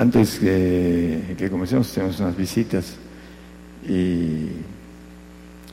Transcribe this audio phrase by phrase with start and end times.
[0.00, 2.94] Antes que, que comencemos, tenemos unas visitas
[3.86, 4.46] y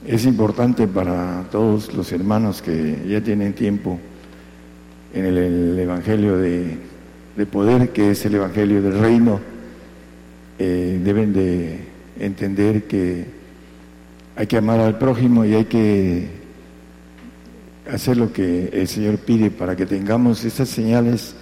[0.05, 3.97] es importante para todos los hermanos que ya tienen tiempo
[5.13, 6.77] en el, Evangelio de,
[7.49, 9.39] poder, que es el Evangelio del reino,
[10.59, 11.79] eh, deben de
[12.19, 13.23] entender que
[14.35, 16.27] hay que amar al prójimo y hay que
[17.89, 21.33] hacer lo que el Señor pide para que tengamos esas señales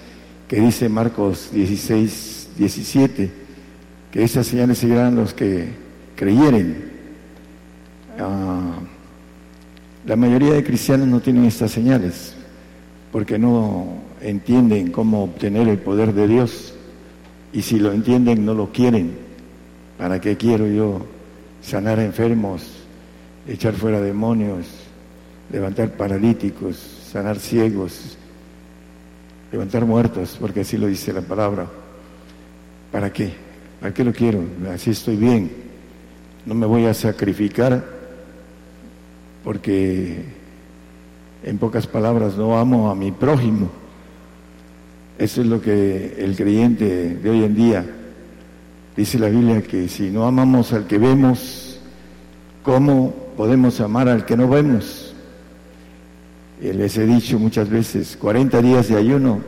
[0.48, 3.32] que dice Marcos 16, 17,
[4.12, 5.70] que esas señales seguirán los que
[6.16, 6.92] creyeren.
[8.20, 8.80] Ah,
[10.06, 12.34] la mayoría de cristianos no tienen estas señales
[13.12, 13.88] porque no
[14.22, 16.74] entienden cómo obtener el poder de Dios
[17.54, 19.18] y si lo entienden no lo quieren.
[19.98, 21.06] ¿Para qué quiero yo
[21.62, 22.64] sanar enfermos,
[23.48, 24.68] echar fuera demonios,
[25.52, 26.78] levantar paralíticos,
[27.12, 28.18] sanar ciegos,
[29.52, 31.68] levantar muertos, porque así lo dice la palabra.
[32.96, 33.34] ¿Para qué?
[33.82, 34.42] ¿Para qué lo quiero?
[34.74, 35.52] Así estoy bien.
[36.46, 37.86] No me voy a sacrificar
[39.44, 40.24] porque,
[41.44, 43.70] en pocas palabras, no amo a mi prójimo.
[45.18, 47.86] Eso es lo que el creyente de hoy en día
[48.96, 51.82] dice la Biblia, que si no amamos al que vemos,
[52.64, 55.14] ¿cómo podemos amar al que no vemos.
[56.62, 59.42] Y les he dicho muchas veces, 40 días de ayuno,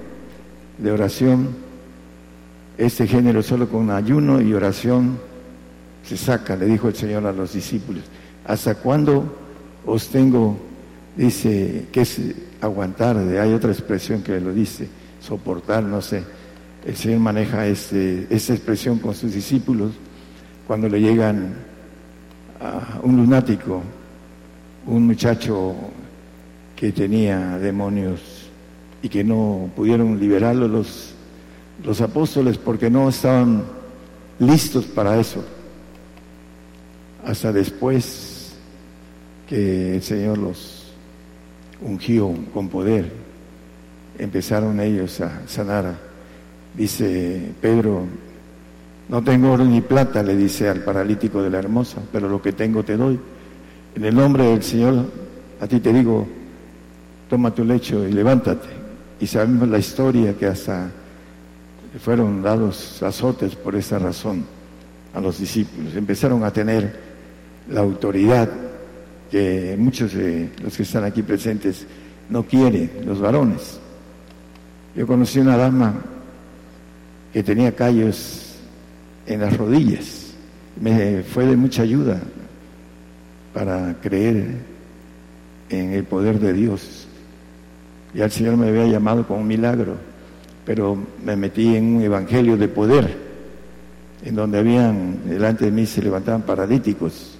[0.79, 1.66] de oración,
[2.77, 5.17] este género solo con ayuno y oración
[6.03, 8.03] se saca, le dijo el Señor a los discípulos.
[8.45, 9.35] ¿Hasta cuándo
[9.85, 10.57] os tengo,
[11.15, 12.21] dice, que es
[12.61, 13.17] aguantar?
[13.17, 14.87] Hay otra expresión que lo dice,
[15.19, 16.23] soportar, no sé.
[16.85, 19.91] El Señor maneja este, esta expresión con sus discípulos
[20.65, 21.55] cuando le llegan
[23.03, 23.81] un lunático,
[24.85, 25.75] un muchacho
[26.75, 28.49] que tenía demonios
[29.01, 31.13] y que no pudieron liberarlo los,
[31.83, 33.63] los apóstoles porque no estaban
[34.39, 35.43] listos para eso.
[37.25, 38.53] Hasta después
[39.47, 40.93] que el Señor los
[41.81, 43.11] ungió con poder,
[44.17, 45.95] empezaron ellos a sanar.
[46.75, 48.05] Dice Pedro,
[49.09, 52.53] no tengo oro ni plata, le dice al paralítico de la hermosa, pero lo que
[52.53, 53.19] tengo te doy.
[53.95, 55.05] En el nombre del Señor,
[55.59, 56.27] a ti te digo,
[57.29, 58.67] toma tu lecho y levántate.
[59.19, 60.91] Y sabemos la historia que hasta
[61.99, 64.45] fueron dados azotes por esa razón
[65.13, 65.95] a los discípulos.
[65.95, 66.99] Empezaron a tener
[67.69, 68.49] la autoridad
[69.31, 71.85] que muchos de los que están aquí presentes
[72.29, 73.79] no quieren, los varones.
[74.95, 75.93] Yo conocí una dama
[77.33, 78.55] que tenía callos
[79.25, 80.33] en las rodillas.
[80.79, 82.19] Me fue de mucha ayuda
[83.53, 84.55] para creer
[85.69, 87.07] en el poder de Dios.
[88.13, 89.97] Ya el Señor me había llamado con un milagro,
[90.67, 93.17] pero me metí en un evangelio de poder,
[94.21, 97.37] en donde habían, delante de mí se levantaban paralíticos,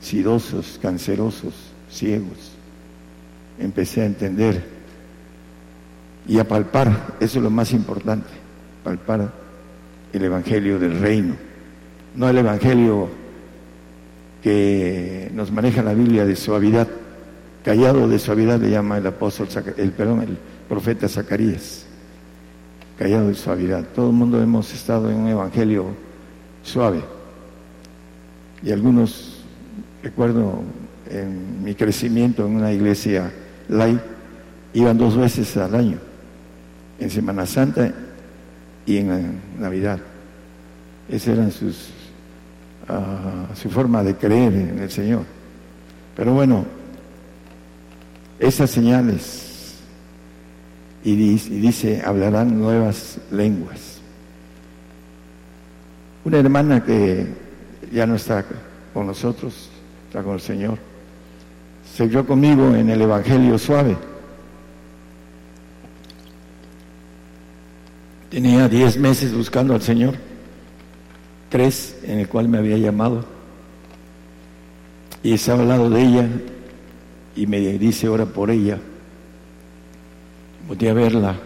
[0.00, 1.52] sidosos, cancerosos,
[1.90, 2.52] ciegos.
[3.58, 4.64] Empecé a entender
[6.26, 8.30] y a palpar, eso es lo más importante,
[8.82, 9.30] palpar
[10.10, 11.34] el Evangelio del Reino,
[12.14, 13.10] no el Evangelio
[14.42, 16.88] que nos maneja la Biblia de suavidad,
[17.62, 20.38] callado de suavidad le llama el apóstol, el, perdón, el
[20.70, 21.91] profeta Zacarías,
[23.02, 23.84] callado de suavidad.
[23.96, 25.86] Todo el mundo hemos estado en un Evangelio
[26.62, 27.02] suave
[28.62, 29.42] y algunos,
[30.04, 30.62] recuerdo
[31.10, 33.32] en mi crecimiento en una iglesia
[33.68, 33.98] light,
[34.72, 35.98] iban dos veces al año,
[37.00, 37.92] en Semana Santa
[38.86, 39.98] y en Navidad.
[41.08, 41.88] Esa era sus,
[42.88, 45.24] ah, su forma de creer en el Señor.
[46.14, 46.64] Pero bueno,
[48.38, 49.51] esas señales,
[51.04, 54.00] y dice, hablarán nuevas lenguas.
[56.24, 57.26] Una hermana que
[57.92, 58.44] ya no está
[58.94, 59.68] con nosotros,
[60.06, 60.78] está con el Señor,
[61.96, 63.96] se vio conmigo en el Evangelio suave
[68.32, 70.14] Tenía diez meses buscando al Señor,
[71.50, 73.26] tres en el cual me había llamado.
[75.22, 76.28] Y estaba al lado de ella
[77.36, 78.78] y me dice, ora por ella.
[80.78, 81.36] Voy a verla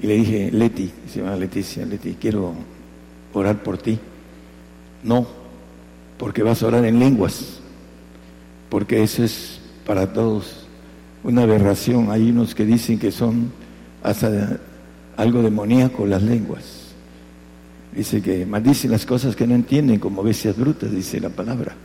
[0.00, 2.54] y le dije, Leti, se llama Leticia, Leti, quiero
[3.34, 3.98] orar por ti.
[5.02, 5.26] No,
[6.16, 7.60] porque vas a orar en lenguas,
[8.70, 10.66] porque eso es para todos
[11.22, 12.10] una aberración.
[12.10, 13.52] Hay unos que dicen que son
[14.02, 14.58] hasta
[15.18, 16.94] algo demoníaco las lenguas.
[17.94, 21.76] Dice que maldicen las cosas que no entienden como bestias brutas, dice la palabra.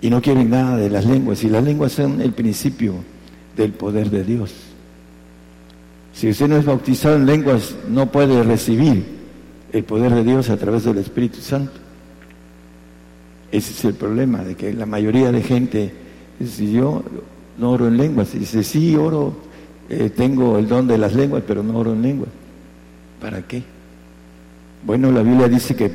[0.00, 1.42] Y no quieren nada de las lenguas.
[1.42, 2.94] Y las lenguas son el principio
[3.56, 4.75] del poder de Dios.
[6.16, 9.04] Si usted no es bautizado en lenguas, no puede recibir
[9.70, 11.74] el poder de Dios a través del Espíritu Santo.
[13.52, 15.92] Ese es el problema, de que la mayoría de gente
[16.40, 17.04] dice, yo
[17.58, 18.32] no oro en lenguas.
[18.32, 19.36] Dice, sí, oro,
[19.90, 22.30] eh, tengo el don de las lenguas, pero no oro en lenguas.
[23.20, 23.62] ¿Para qué?
[24.86, 25.92] Bueno, la Biblia dice que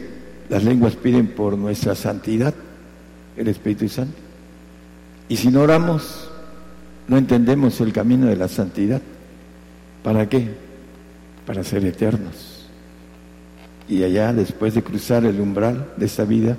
[0.50, 2.53] las lenguas piden por nuestra santidad,
[3.35, 4.13] el Espíritu Santo.
[5.29, 6.29] Y si no oramos,
[7.07, 9.01] no entendemos el camino de la santidad.
[10.03, 10.48] ¿Para qué?
[11.45, 12.68] Para ser eternos.
[13.88, 16.57] Y allá, después de cruzar el umbral de esta vida,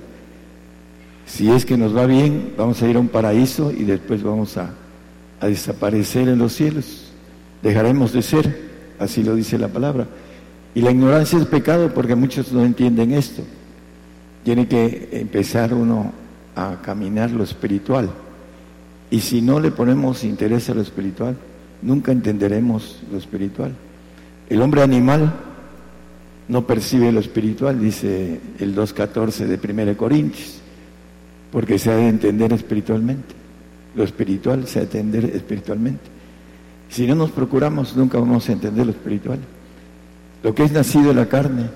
[1.27, 4.57] si es que nos va bien, vamos a ir a un paraíso y después vamos
[4.57, 4.71] a,
[5.41, 7.13] a desaparecer en los cielos.
[7.63, 10.07] Dejaremos de ser, así lo dice la palabra.
[10.75, 13.43] Y la ignorancia es pecado porque muchos no entienden esto.
[14.45, 16.13] Tiene que empezar uno
[16.57, 18.11] a caminar lo espiritual.
[19.11, 21.37] Y si no le ponemos interés a lo espiritual,
[21.83, 23.75] nunca entenderemos lo espiritual.
[24.49, 25.33] El hombre animal
[26.49, 30.61] no percibe lo espiritual, dice el 2.14 de 1 Corintios,
[31.51, 33.35] porque se ha de entender espiritualmente.
[33.95, 36.11] Lo espiritual se ha de entender espiritualmente.
[36.89, 39.39] Si no nos procuramos, nunca vamos a entender lo espiritual.
[40.43, 41.67] Lo que es nacido de la carne,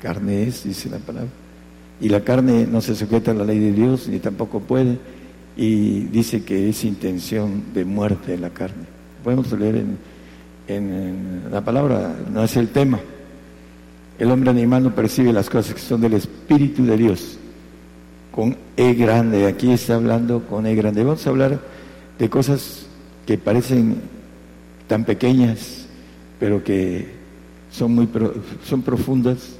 [0.00, 1.30] carne es, dice la palabra.
[2.00, 4.98] Y la carne no se sujeta a la ley de Dios, ni tampoco puede.
[5.56, 8.99] Y dice que es intención de muerte de la carne.
[9.22, 9.98] Podemos leer en,
[10.68, 13.00] en la palabra, no es el tema.
[14.18, 17.38] El hombre animal no percibe las cosas que son del Espíritu de Dios,
[18.30, 19.46] con E grande.
[19.46, 21.02] Aquí está hablando con E grande.
[21.02, 21.58] Vamos a hablar
[22.18, 22.86] de cosas
[23.26, 24.02] que parecen
[24.86, 25.86] tan pequeñas,
[26.38, 27.08] pero que
[27.70, 28.08] son muy
[28.64, 29.56] son profundas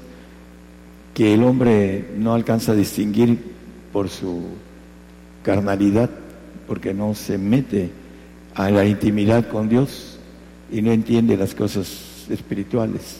[1.13, 3.39] que el hombre no alcanza a distinguir
[3.91, 4.43] por su
[5.43, 6.09] carnalidad,
[6.67, 7.89] porque no se mete
[8.55, 10.17] a la intimidad con Dios
[10.71, 13.17] y no entiende las cosas espirituales.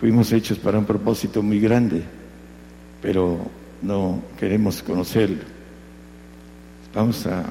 [0.00, 2.02] Fuimos hechos para un propósito muy grande,
[3.00, 3.38] pero
[3.82, 5.42] no queremos conocerlo.
[6.94, 7.44] Vamos a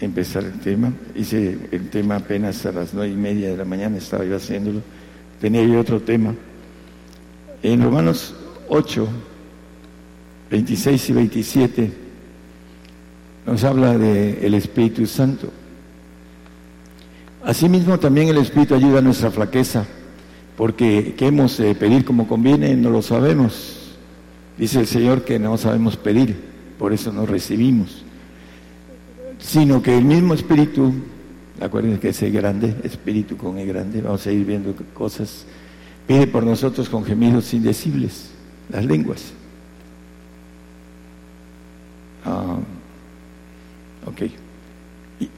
[0.00, 0.92] empezar el tema.
[1.14, 4.82] Hice el tema apenas a las nueve y media de la mañana, estaba yo haciéndolo.
[5.40, 6.34] Tenía yo otro tema.
[7.62, 8.34] En Romanos
[8.68, 9.08] 8,
[10.50, 12.05] 26 y 27
[13.46, 15.48] nos habla del el Espíritu Santo.
[17.44, 19.86] Asimismo también el Espíritu ayuda a nuestra flaqueza,
[20.56, 23.94] porque queremos pedir como conviene, no lo sabemos.
[24.58, 26.36] Dice el Señor que no sabemos pedir,
[26.78, 28.06] por eso no recibimos
[29.38, 30.92] sino que el mismo espíritu,
[31.60, 35.46] acuérdense que ese grande, espíritu con el grande, vamos a ir viendo cosas,
[36.06, 38.30] pide por nosotros con gemidos indecibles,
[38.70, 39.32] las lenguas.
[42.24, 42.56] Ah,
[44.06, 44.30] ok.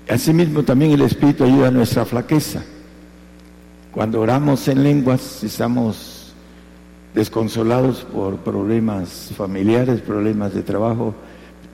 [0.08, 2.62] Asimismo también el Espíritu ayuda a nuestra flaqueza.
[3.92, 6.32] Cuando oramos en lenguas estamos
[7.14, 11.14] desconsolados por problemas familiares, problemas de trabajo,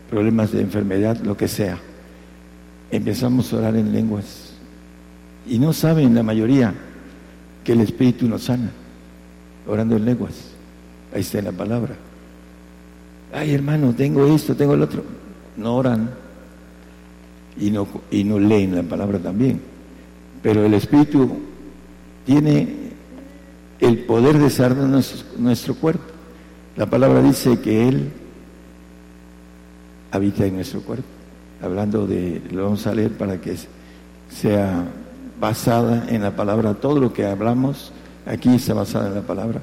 [0.09, 1.79] problemas de enfermedad, lo que sea
[2.91, 4.53] empezamos a orar en lenguas.
[5.47, 6.73] Y no saben la mayoría
[7.63, 8.71] que el Espíritu nos sana,
[9.67, 10.53] orando en lenguas.
[11.13, 11.97] Ahí está en la palabra.
[13.33, 15.03] Ay, hermano, tengo esto, tengo el otro.
[15.57, 16.11] No oran
[17.59, 19.61] y no, y no leen la palabra también.
[20.43, 21.39] Pero el Espíritu
[22.25, 22.91] tiene
[23.81, 26.05] el poder de sanar nuestro, nuestro cuerpo.
[26.77, 28.11] La palabra dice que Él
[30.11, 31.15] habita en nuestro cuerpo
[31.65, 33.57] hablando de, lo vamos a leer para que
[34.29, 34.85] sea
[35.41, 37.93] basada en la palabra, todo lo que hablamos
[38.27, 39.61] aquí está basado en la palabra.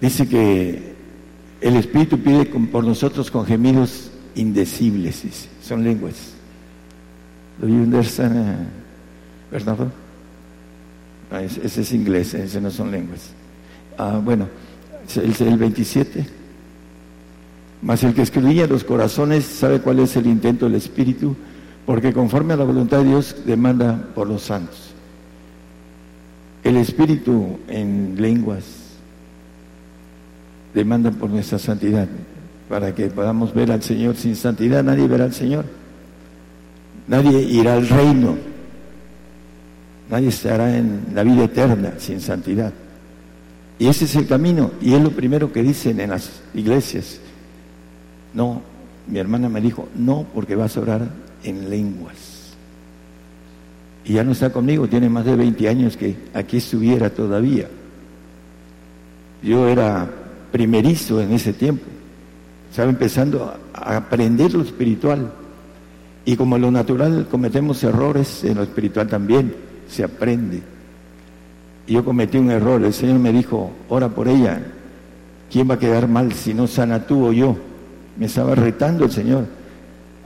[0.00, 0.94] Dice que
[1.60, 6.34] el Espíritu pide por nosotros con gemidos indecibles, son lenguas.
[7.60, 8.68] ¿Lo understand,
[9.50, 9.90] Bernardo?
[11.30, 13.30] Ah, ese, es inglés, ese no son lenguas.
[13.98, 14.48] Ah, bueno,
[15.16, 16.26] el, el 27.
[17.82, 21.36] Mas el que escribía los corazones sabe cuál es el intento del Espíritu,
[21.86, 24.90] porque conforme a la voluntad de Dios demanda por los santos.
[26.62, 28.64] El Espíritu en lenguas
[30.74, 32.08] demanda por nuestra santidad,
[32.70, 34.14] para que podamos ver al Señor.
[34.16, 35.64] Sin santidad nadie verá al Señor.
[37.08, 38.36] Nadie irá al reino.
[40.08, 42.72] Nadie estará en la vida eterna sin santidad.
[43.78, 47.18] Y ese es el camino, y es lo primero que dicen en las iglesias.
[48.34, 48.62] No,
[49.08, 51.08] mi hermana me dijo, no, porque vas a orar
[51.42, 52.54] en lenguas.
[54.04, 57.68] Y ya no está conmigo, tiene más de 20 años que aquí estuviera todavía.
[59.42, 60.08] Yo era
[60.52, 61.86] primerizo en ese tiempo.
[62.70, 65.32] Estaba empezando a aprender lo espiritual.
[66.24, 69.54] Y como en lo natural cometemos errores, en lo espiritual también
[69.88, 70.62] se aprende.
[71.86, 72.84] Y yo cometí un error.
[72.84, 74.62] El Señor me dijo, ora por ella.
[75.50, 77.56] ¿Quién va a quedar mal si no sana tú o yo?
[78.16, 79.46] Me estaba retando el Señor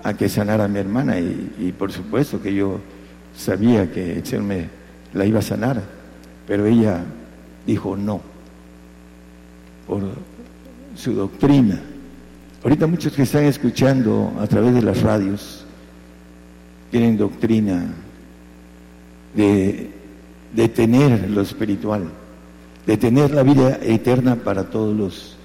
[0.02, 2.78] a que sanara a mi hermana y, por supuesto que yo
[3.34, 4.68] sabía que el Señor me
[5.14, 5.82] la iba a sanar,
[6.46, 7.02] pero ella
[7.66, 8.20] dijo no,
[9.86, 10.02] por
[10.94, 11.80] su doctrina.
[12.64, 15.66] Ahorita muchos que están escuchando a través de las radios
[16.90, 17.92] tienen doctrina
[19.34, 19.90] de,
[20.54, 22.04] de tener lo espiritual,
[22.86, 25.36] de tener la vida eterna para todos los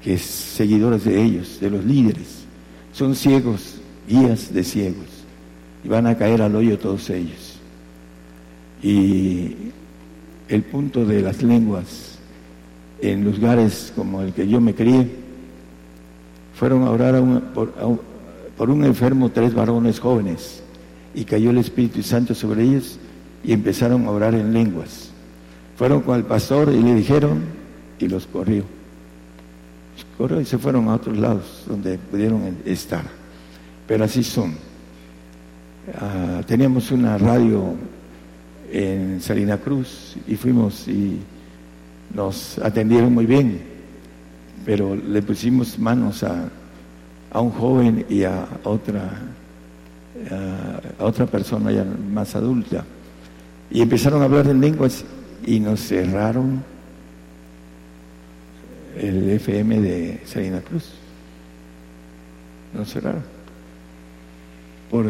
[0.00, 2.44] que seguidores de ellos, de los líderes.
[2.92, 5.08] Son ciegos, guías de ciegos,
[5.82, 7.58] y van a caer al hoyo todos ellos.
[8.80, 9.56] Y
[10.48, 12.16] el punto de las lenguas
[13.02, 15.19] en lugares como el que yo me crié,
[16.60, 17.22] fueron a orar
[17.54, 17.72] por,
[18.58, 20.62] por un enfermo tres varones jóvenes
[21.14, 22.98] y cayó el Espíritu Santo sobre ellos
[23.42, 25.10] y empezaron a orar en lenguas.
[25.78, 27.44] Fueron con el pastor y le dijeron
[27.98, 28.64] y los corrió.
[29.94, 33.04] Los corrió y se fueron a otros lados donde pudieron estar.
[33.86, 34.52] Pero así son.
[35.94, 37.72] Ah, teníamos una radio
[38.70, 41.20] en Salina Cruz y fuimos y
[42.14, 43.69] nos atendieron muy bien,
[44.64, 46.48] pero le pusimos manos a,
[47.32, 49.10] a un joven y a otra,
[50.98, 52.84] a otra persona ya más adulta
[53.70, 55.04] y empezaron a hablar en lenguas
[55.46, 56.62] y nos cerraron
[58.98, 60.90] el FM de Salina Cruz.
[62.74, 63.22] Nos cerraron.
[64.90, 65.06] Por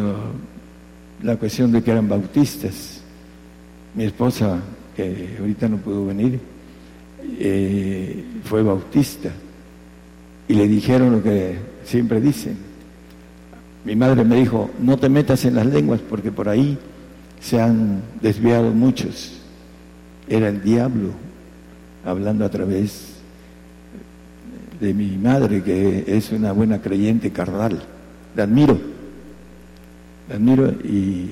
[1.23, 3.01] la cuestión de que eran bautistas.
[3.95, 4.61] Mi esposa,
[4.95, 6.39] que ahorita no pudo venir,
[7.39, 9.31] eh, fue bautista.
[10.49, 12.57] Y le dijeron lo que siempre dicen.
[13.85, 16.79] Mi madre me dijo, no te metas en las lenguas porque por ahí
[17.41, 19.41] se han desviado muchos.
[20.29, 21.13] Era el diablo
[22.05, 23.15] hablando a través
[24.81, 27.83] de mi madre, que es una buena creyente carnal.
[28.35, 28.79] La admiro,
[30.29, 31.31] la admiro y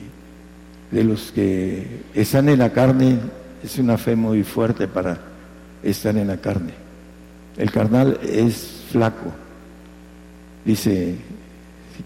[0.91, 3.19] de los que están en la carne
[3.63, 5.19] es una fe muy fuerte para
[5.83, 6.73] estar en la carne.
[7.57, 9.33] El carnal es flaco,
[10.65, 11.15] dice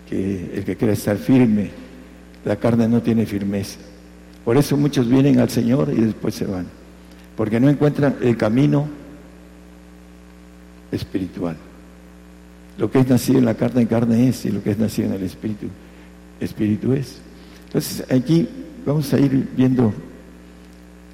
[0.08, 1.70] que el que quiere estar firme,
[2.44, 3.78] la carne no tiene firmeza.
[4.44, 6.66] Por eso muchos vienen al Señor y después se van,
[7.36, 8.88] porque no encuentran el camino
[10.90, 11.56] espiritual.
[12.78, 15.14] Lo que es nacido en la carne, carne es, y lo que es nacido en
[15.14, 15.66] el espíritu,
[16.40, 17.18] espíritu es.
[17.66, 18.48] Entonces aquí
[18.84, 19.92] vamos a ir viendo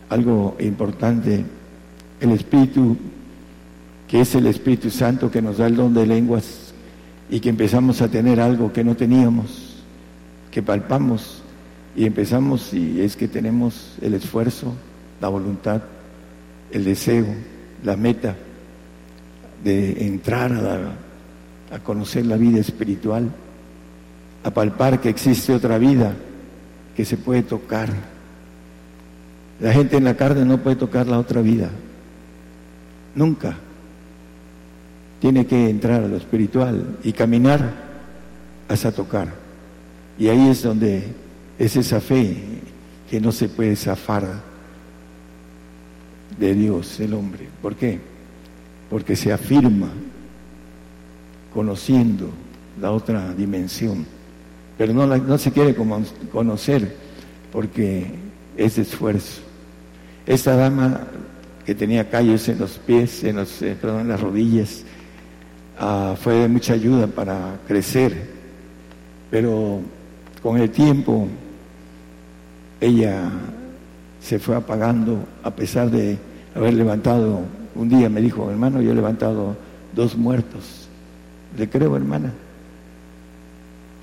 [0.08, 1.44] algo importante,
[2.20, 2.96] el espíritu,
[4.08, 6.72] que es el Espíritu Santo que nos da el don de lenguas
[7.30, 9.76] y que empezamos a tener algo que no teníamos,
[10.50, 11.42] que palpamos
[11.94, 14.74] y empezamos y es que tenemos el esfuerzo,
[15.20, 15.82] la voluntad,
[16.70, 17.26] el deseo,
[17.84, 18.34] la meta
[19.62, 23.28] de entrar a, a conocer la vida espiritual,
[24.44, 26.14] a palpar que existe otra vida
[26.96, 27.90] que se puede tocar.
[29.60, 31.68] La gente en la carne no puede tocar la otra vida,
[33.18, 33.56] nunca.
[35.20, 37.74] Tiene que entrar a lo espiritual y caminar
[38.68, 39.34] hasta tocar.
[40.18, 41.02] Y ahí es donde
[41.58, 42.36] es esa fe
[43.10, 44.26] que no se puede zafar
[46.38, 47.48] de Dios el hombre.
[47.60, 47.98] ¿Por qué?
[48.88, 49.88] Porque se afirma
[51.52, 52.30] conociendo
[52.80, 54.06] la otra dimensión,
[54.76, 56.94] pero no, no se quiere conocer
[57.50, 58.06] porque
[58.56, 59.40] es esfuerzo.
[60.26, 61.08] Esta dama
[61.68, 64.84] que tenía callos en los pies, en, los, eh, perdón, en las rodillas,
[65.78, 68.16] ah, fue de mucha ayuda para crecer,
[69.30, 69.82] pero
[70.42, 71.28] con el tiempo
[72.80, 73.30] ella
[74.18, 76.16] se fue apagando a pesar de
[76.54, 77.40] haber levantado,
[77.74, 79.54] un día me dijo, hermano, yo he levantado
[79.94, 80.88] dos muertos.
[81.54, 82.32] Le creo, hermana,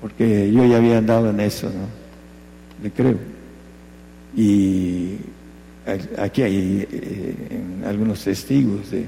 [0.00, 1.88] porque yo ya había andado en eso, ¿no?
[2.80, 3.18] Le creo.
[4.36, 5.16] Y
[6.18, 7.34] aquí hay eh,
[7.86, 9.06] algunos testigos de,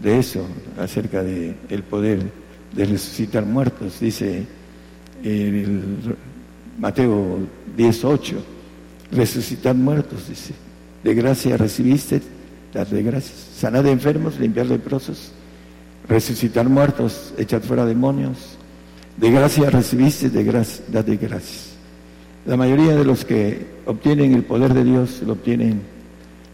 [0.00, 0.46] de eso,
[0.78, 2.20] acerca del el poder
[2.74, 4.46] de resucitar muertos, dice
[6.78, 7.38] Mateo
[7.76, 8.52] 18
[9.12, 10.54] resucitar muertos, dice.
[11.04, 12.20] De gracia recibiste,
[12.72, 13.48] dadle gracias.
[13.56, 15.32] Sanar enfermos, limpiar leprosos,
[16.08, 18.56] resucitar muertos, echar fuera demonios.
[19.16, 21.72] De gracia recibiste, de gracia, dadle gracias.
[22.46, 25.82] La mayoría de los que obtienen el poder de Dios lo obtienen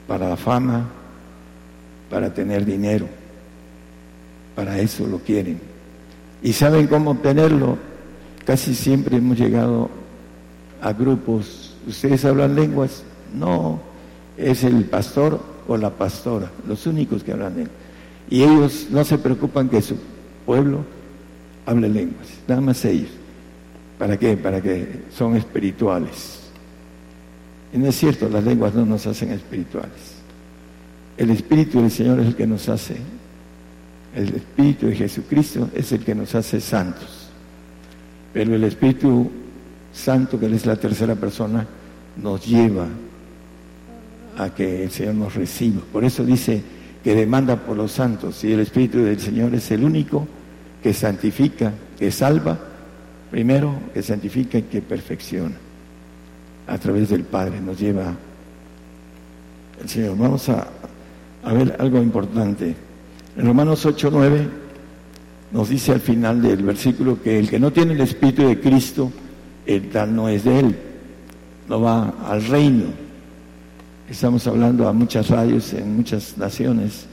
[0.08, 0.88] para la fama,
[2.10, 3.06] para tener dinero.
[4.56, 5.60] Para eso lo quieren.
[6.42, 7.78] ¿Y saben cómo obtenerlo?
[8.44, 9.90] Casi siempre hemos llegado
[10.80, 11.76] a grupos.
[11.86, 13.04] ¿Ustedes hablan lenguas?
[13.34, 13.78] No,
[14.36, 17.76] es el pastor o la pastora, los únicos que hablan lenguas.
[18.30, 19.96] Y ellos no se preocupan que su
[20.46, 20.78] pueblo
[21.66, 23.10] hable lenguas, nada más ellos.
[23.98, 24.36] ¿Para qué?
[24.36, 26.47] Para que son espirituales.
[27.72, 30.16] No es cierto, las lenguas no nos hacen espirituales.
[31.16, 32.96] El Espíritu del Señor es el que nos hace.
[34.14, 37.28] El Espíritu de Jesucristo es el que nos hace santos.
[38.32, 39.30] Pero el Espíritu
[39.92, 41.66] Santo, que es la tercera persona,
[42.16, 42.86] nos lleva
[44.38, 45.82] a que el Señor nos reciba.
[45.92, 46.62] Por eso dice
[47.04, 48.42] que demanda por los santos.
[48.44, 50.26] Y el Espíritu del Señor es el único
[50.82, 52.58] que santifica, que salva
[53.30, 55.54] Primero, que santifica y que perfecciona.
[56.68, 58.14] A través del Padre nos lleva
[59.80, 60.16] el Señor.
[60.16, 60.66] Vamos a,
[61.52, 62.74] ver algo importante.
[63.36, 64.48] En Romanos 8, 9
[65.52, 69.10] nos dice al final del versículo que el que no tiene el Espíritu de Cristo,
[69.64, 70.76] el tal no es de él,
[71.68, 72.84] no va al reino.
[74.10, 77.06] Estamos hablando a muchas radios en muchas naciones,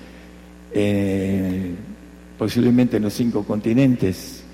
[0.73, 1.73] eh,
[2.37, 4.45] posiblemente en los cinco continentes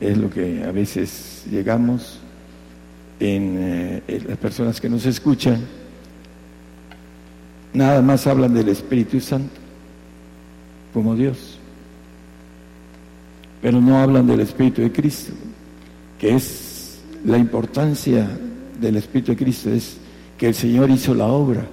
[0.00, 2.20] es lo que a veces llegamos
[3.20, 5.60] eh, en, las personas que nos escuchan,
[7.72, 9.54] nada más hablan del Espíritu Santo
[10.92, 11.58] como Dios,
[13.60, 15.32] pero no hablan del Espíritu de Cristo,
[16.18, 18.28] que es la importancia
[18.80, 19.96] del Espíritu de Cristo, es
[20.36, 21.66] que el Señor hizo la obra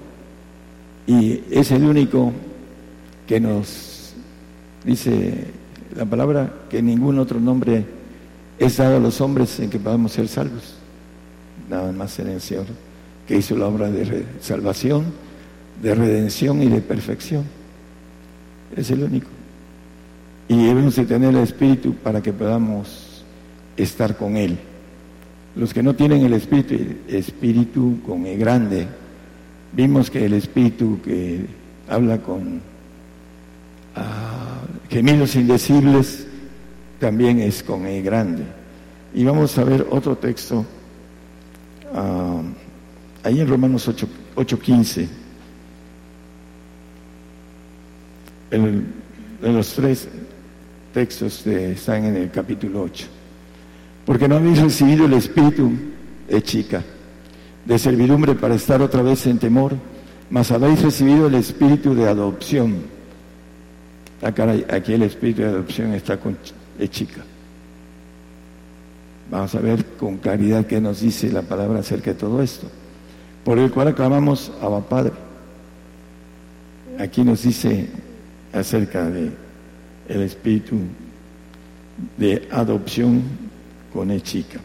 [1.06, 2.34] y es el único
[3.28, 4.14] que nos
[4.84, 5.46] dice
[5.96, 7.86] la palabra que ningún otro nombre
[8.58, 10.75] es dado a los hombres en que podamos ser salvos.
[11.70, 12.66] Nada más en el Señor,
[13.28, 15.06] que hizo la obra de salvación,
[15.82, 17.44] de redención y de perfección.
[18.75, 19.28] Es el único.
[20.48, 23.24] Y debemos de tener el Espíritu para que podamos
[23.78, 24.58] estar con Él.
[25.56, 26.75] Los que no tienen el Espíritu,
[27.08, 28.88] Espíritu con el grande,
[29.74, 31.46] vimos que el Espíritu que
[31.88, 32.62] habla con
[33.96, 36.28] ah, gemidos indecibles,
[37.00, 38.44] también es con E grande.
[39.14, 40.66] Y vamos a ver otro texto,
[41.96, 42.42] ah,
[43.24, 44.08] ahí en Romanos 8.15.
[44.36, 45.10] 8,
[48.51, 48.94] en,
[49.42, 50.08] los tres
[50.94, 53.05] textos están en el capítulo 8.
[54.05, 55.72] Porque no habéis recibido el espíritu
[56.27, 56.84] de chica,
[57.66, 59.74] de servidumbre para estar otra vez en temor,
[60.29, 62.84] mas habéis recibido el espíritu de adopción.
[64.22, 66.38] Aquí el espíritu de adopción está con
[66.77, 67.24] de chica.
[69.29, 72.68] Vamos a ver con claridad qué nos dice la palabra acerca de todo esto.
[73.44, 75.14] Por el cual aclamamos a Padre.
[77.00, 77.88] Aquí nos dice
[78.53, 79.31] acerca de
[80.07, 80.77] el espíritu
[82.18, 83.24] de adopción
[83.92, 84.59] con el chica.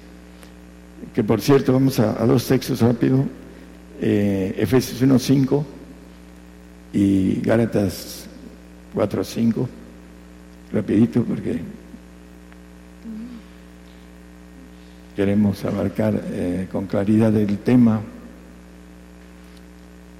[1.15, 3.25] Que por cierto, vamos a, dos textos rápido.
[4.01, 5.65] Eh, Efesios 1.5
[6.93, 8.27] y Gálatas
[8.95, 9.67] 4.5.
[10.73, 11.61] Rapidito porque
[15.21, 18.01] queremos abarcar eh, con claridad el tema.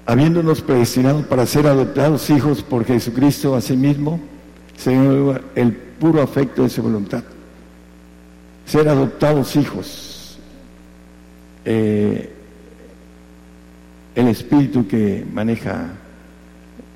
[0.05, 4.19] Habiéndonos predestinado para ser adoptados hijos por Jesucristo a sí mismo,
[4.77, 7.23] Señor, el puro afecto de su voluntad.
[8.67, 10.37] Ser adoptados hijos.
[11.65, 12.31] Eh,
[14.13, 15.93] el espíritu que maneja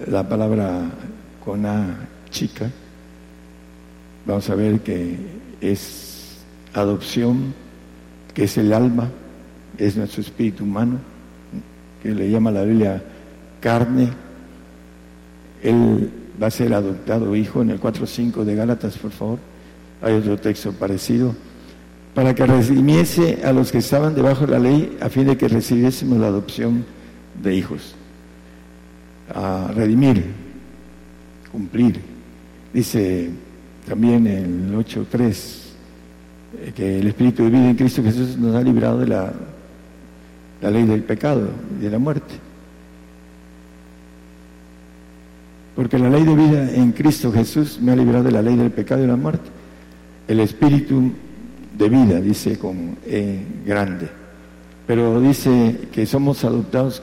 [0.05, 0.91] la palabra
[1.43, 2.69] con A chica,
[4.27, 5.17] vamos a ver que
[5.59, 6.37] es
[6.71, 7.64] adopción
[8.35, 9.09] que es el alma,
[9.77, 10.99] es nuestro espíritu humano,
[12.03, 13.01] que le llama la Biblia
[13.61, 14.09] carne.
[15.63, 19.39] Él va a ser adoptado hijo en el 4.5 de Gálatas, por favor.
[20.01, 21.33] Hay otro texto parecido.
[22.13, 25.47] Para que redimiese a los que estaban debajo de la ley, a fin de que
[25.47, 26.85] recibiésemos la adopción
[27.41, 27.95] de hijos.
[29.33, 30.25] A redimir,
[31.51, 32.01] cumplir.
[32.73, 33.29] Dice
[33.87, 35.64] también el 8.3 eh,
[36.75, 39.33] que el Espíritu de vida en Cristo Jesús nos ha librado de la,
[40.61, 42.35] la ley del pecado y de la muerte.
[45.75, 48.71] Porque la ley de vida en Cristo Jesús me ha librado de la ley del
[48.71, 49.49] pecado y de la muerte.
[50.27, 51.11] El Espíritu
[51.77, 54.07] de vida, dice con E grande.
[54.87, 57.01] Pero dice que somos adoptados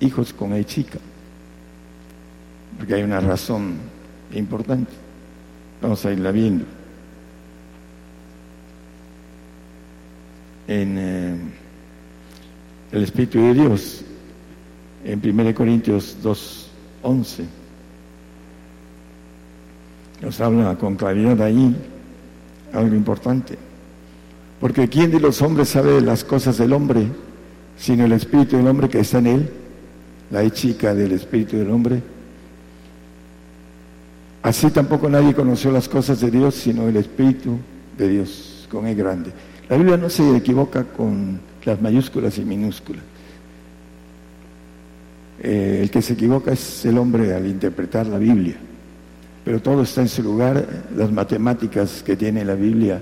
[0.00, 0.98] hijos con E chica.
[2.76, 3.74] porque hay una razón
[4.32, 4.92] importante.
[5.82, 6.64] Vamos a irla viendo.
[10.68, 11.36] En eh,
[12.92, 14.02] el Espíritu de Dios,
[15.04, 16.70] en 1 Corintios 2,
[17.02, 17.44] 11,
[20.20, 21.74] nos habla con claridad ahí
[22.72, 23.56] algo importante.
[24.60, 27.06] Porque ¿quién de los hombres sabe las cosas del hombre,
[27.76, 29.50] sino el Espíritu del hombre que está en él?
[30.30, 32.02] La chica del Espíritu del hombre.
[34.42, 37.58] Así tampoco nadie conoció las cosas de Dios, sino el Espíritu
[37.96, 39.32] de Dios, con el grande.
[39.68, 43.02] La Biblia no se equivoca con las mayúsculas y minúsculas.
[45.40, 48.56] Eh, el que se equivoca es el hombre al interpretar la Biblia.
[49.44, 50.66] Pero todo está en su lugar.
[50.96, 53.00] Las matemáticas que tiene la Biblia,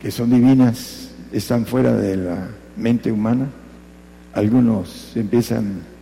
[0.00, 3.46] que son divinas, están fuera de la mente humana.
[4.34, 5.94] Algunos empiezan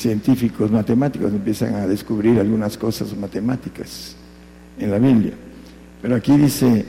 [0.00, 4.16] científicos matemáticos empiezan a descubrir algunas cosas matemáticas
[4.78, 5.34] en la Biblia.
[6.00, 6.84] Pero aquí dice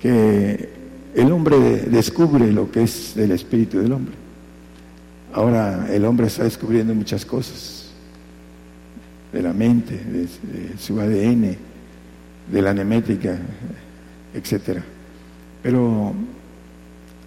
[0.00, 0.79] que
[1.14, 4.14] el hombre descubre lo que es del espíritu del hombre.
[5.32, 7.90] Ahora el hombre está descubriendo muchas cosas
[9.32, 11.56] de la mente, de, su ADN,
[12.50, 13.38] de la nemética,
[14.34, 14.82] etcétera.
[15.62, 16.12] Pero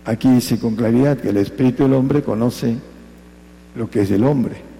[0.05, 2.75] aquí dice con claridad que el espíritu del hombre conoce
[3.75, 4.73] lo que es del hombre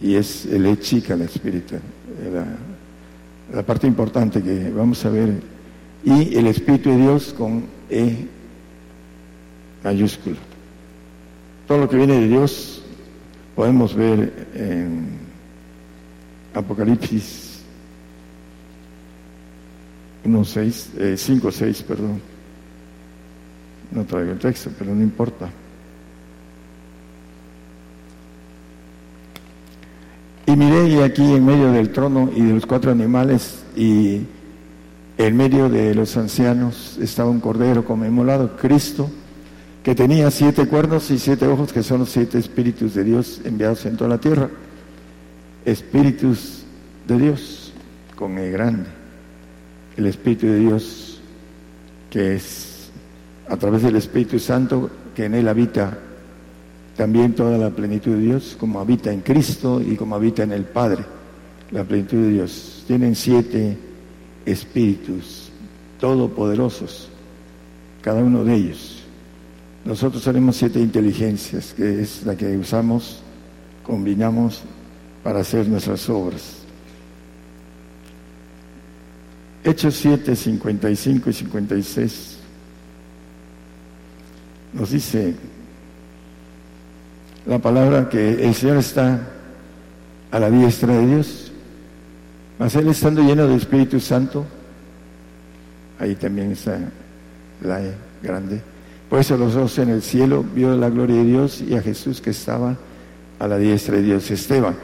[0.00, 1.76] y es el E chica, la espíritu,
[3.52, 5.40] la, parte importante que vamos a ver,
[6.04, 8.26] y el Espíritu de Dios con E
[9.84, 10.36] mayúsculo.
[11.66, 12.82] Todo lo que viene de Dios
[13.54, 15.08] podemos ver en
[16.54, 17.60] Apocalipsis
[20.24, 22.20] 1, 6, 5, 6, perdón.
[23.90, 25.50] No traigo el texto, pero no importa.
[30.46, 34.22] Y miré y aquí en medio del trono y de los cuatro animales y
[35.26, 39.10] en medio de los ancianos estaba un cordero conmemorado, Cristo,
[39.82, 43.84] que tenía siete cuernos y siete ojos, que son los siete espíritus de Dios enviados
[43.84, 44.48] en toda la tierra.
[45.66, 46.64] Espíritus
[47.06, 47.72] de Dios
[48.16, 48.88] con el grande.
[49.98, 51.20] El Espíritu de Dios
[52.08, 52.90] que es
[53.46, 55.98] a través del Espíritu Santo que en él habita
[56.96, 60.64] también toda la plenitud de Dios, como habita en Cristo y como habita en el
[60.64, 61.04] Padre,
[61.72, 62.84] la plenitud de Dios.
[62.86, 63.89] Tienen siete
[64.46, 65.50] espíritus
[65.98, 67.08] todopoderosos,
[68.02, 69.02] cada uno de ellos.
[69.84, 73.22] Nosotros tenemos siete inteligencias, que es la que usamos,
[73.82, 74.62] combinamos
[75.22, 76.56] para hacer nuestras obras.
[79.62, 82.36] Hechos 7, 55 y 56
[84.72, 85.34] nos dice,
[87.46, 89.20] la palabra que el Señor está
[90.30, 91.49] a la diestra de Dios.
[92.60, 94.44] Mas Él estando lleno de Espíritu Santo,
[95.98, 96.78] ahí también está
[97.62, 98.60] la e grande.
[99.08, 102.20] Por eso los dos en el cielo vio la gloria de Dios y a Jesús
[102.20, 102.76] que estaba
[103.38, 104.30] a la diestra de Dios.
[104.30, 104.76] Esteban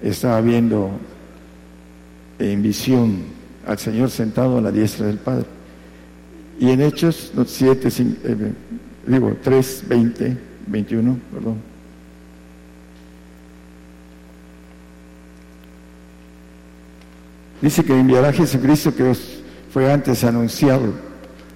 [0.00, 0.92] estaba viendo
[2.38, 3.24] en visión
[3.66, 5.46] al Señor sentado a la diestra del Padre.
[6.60, 8.52] Y en Hechos 7, eh,
[9.08, 10.36] digo 3, 20,
[10.68, 11.71] 21, perdón.
[17.62, 19.20] Dice que enviará a Jesucristo que os
[19.72, 20.92] fue antes anunciado,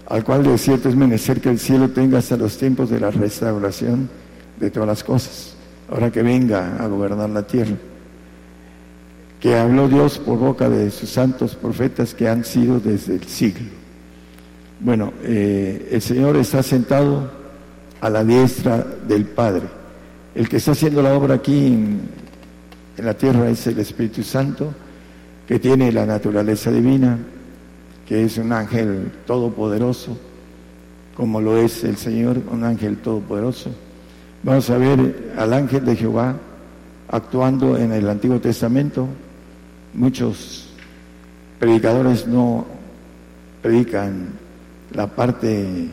[0.07, 3.11] al cual de cierto es menester que el cielo tenga hasta los tiempos de la
[3.11, 4.09] restauración
[4.59, 5.57] de todas las cosas,
[5.91, 7.75] ahora que venga a gobernar la tierra.
[9.41, 13.67] Que habló Dios por boca de sus santos profetas que han sido desde el siglo.
[14.79, 17.33] Bueno, eh, el Señor está sentado
[18.01, 19.65] a la diestra del Padre.
[20.37, 22.01] El que está haciendo la obra aquí en
[22.97, 24.73] la tierra es el Espíritu Santo
[25.47, 27.19] que tiene la naturaleza divina,
[28.07, 30.17] que es un ángel todopoderoso,
[31.17, 33.71] como lo es el Señor, un ángel todopoderoso.
[34.43, 36.37] Vamos a ver al ángel de Jehová
[37.09, 39.07] actuando en el Antiguo Testamento.
[39.95, 40.69] Muchos
[41.59, 42.67] predicadores no
[43.63, 44.29] predican
[44.93, 45.89] la parte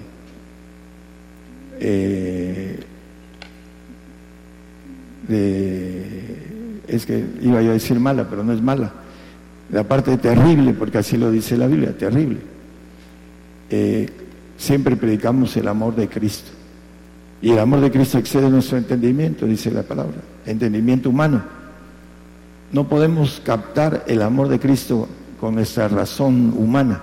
[1.79, 2.79] eh,
[5.27, 8.91] de, es que iba yo a decir mala, pero no es mala,
[9.73, 12.37] la parte terrible, porque así lo dice la Biblia, terrible.
[13.71, 14.07] Eh,
[14.55, 16.51] siempre predicamos el amor de Cristo.
[17.41, 21.41] Y el amor de Cristo excede nuestro entendimiento, dice la palabra, entendimiento humano.
[22.71, 25.09] No podemos captar el amor de Cristo
[25.39, 27.01] con nuestra razón humana.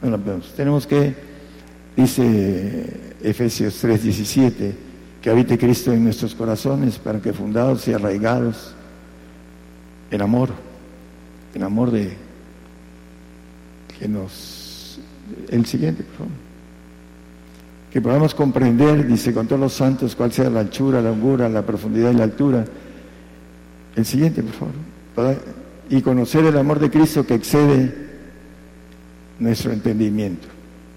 [0.00, 0.18] No
[0.56, 1.14] Tenemos que,
[1.94, 4.72] dice Efesios 3:17,
[5.20, 8.74] que habite Cristo en nuestros corazones para que fundados y arraigados
[10.10, 10.71] en amor,
[11.54, 12.16] en amor de
[13.98, 14.98] que nos...
[15.48, 16.32] El siguiente, por favor.
[17.92, 21.64] Que podamos comprender, dice, con todos los santos, cuál sea la anchura, la longura, la
[21.64, 22.64] profundidad y la altura.
[23.94, 24.70] El siguiente, por
[25.14, 25.36] favor.
[25.90, 27.94] Y conocer el amor de Cristo que excede
[29.38, 30.48] nuestro entendimiento,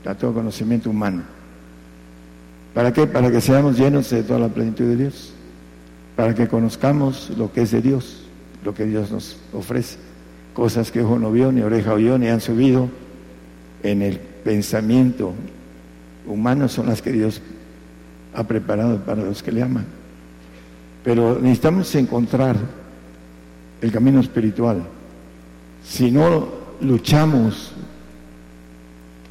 [0.05, 1.23] a todo conocimiento humano.
[2.73, 3.07] ¿Para qué?
[3.07, 5.33] Para que seamos llenos de toda la plenitud de Dios.
[6.15, 8.23] Para que conozcamos lo que es de Dios,
[8.63, 9.97] lo que Dios nos ofrece.
[10.55, 12.89] Cosas que ojo no vio, ni oreja oyó, ni han subido
[13.83, 15.33] en el pensamiento
[16.25, 17.41] humano son las que Dios
[18.33, 19.85] ha preparado para los que le aman.
[21.03, 22.57] Pero necesitamos encontrar
[23.81, 24.81] el camino espiritual.
[25.83, 26.47] Si no
[26.81, 27.73] luchamos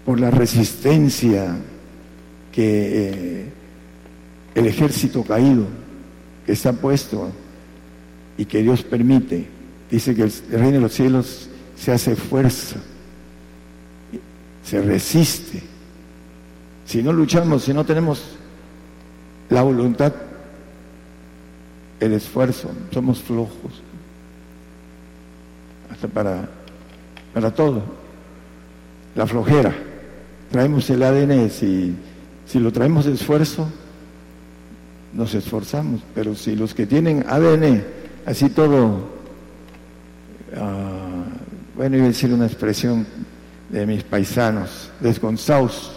[0.05, 1.57] por la resistencia
[2.53, 3.49] que eh,
[4.55, 5.65] el ejército caído
[6.47, 7.31] que está puesto
[8.37, 9.54] y que Dios permite,
[9.95, 12.77] dice que el reino de los cielos se hace fuerza,
[14.65, 15.63] se resiste.
[16.85, 18.23] Si no luchamos, si no tenemos
[19.51, 20.13] la voluntad,
[22.01, 23.83] el esfuerzo, somos flojos,
[25.91, 26.49] hasta para,
[27.33, 27.83] para todo,
[29.15, 29.75] la flojera.
[30.51, 31.95] Traemos el ADN, si,
[32.47, 33.69] si lo traemos de esfuerzo,
[35.13, 37.85] nos esforzamos, pero si los que tienen ADN,
[38.27, 39.14] así todo,
[40.57, 43.07] uh, bueno, iba a decir una expresión
[43.69, 45.93] de mis paisanos, desgonzados,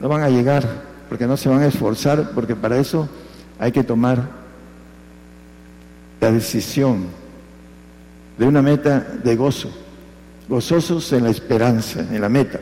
[0.00, 0.66] no van a llegar,
[1.08, 3.08] porque no se van a esforzar, porque para eso
[3.58, 4.28] hay que tomar
[6.20, 7.06] la decisión
[8.38, 9.70] de una meta de gozo
[10.48, 12.60] gozosos en la esperanza, en la meta.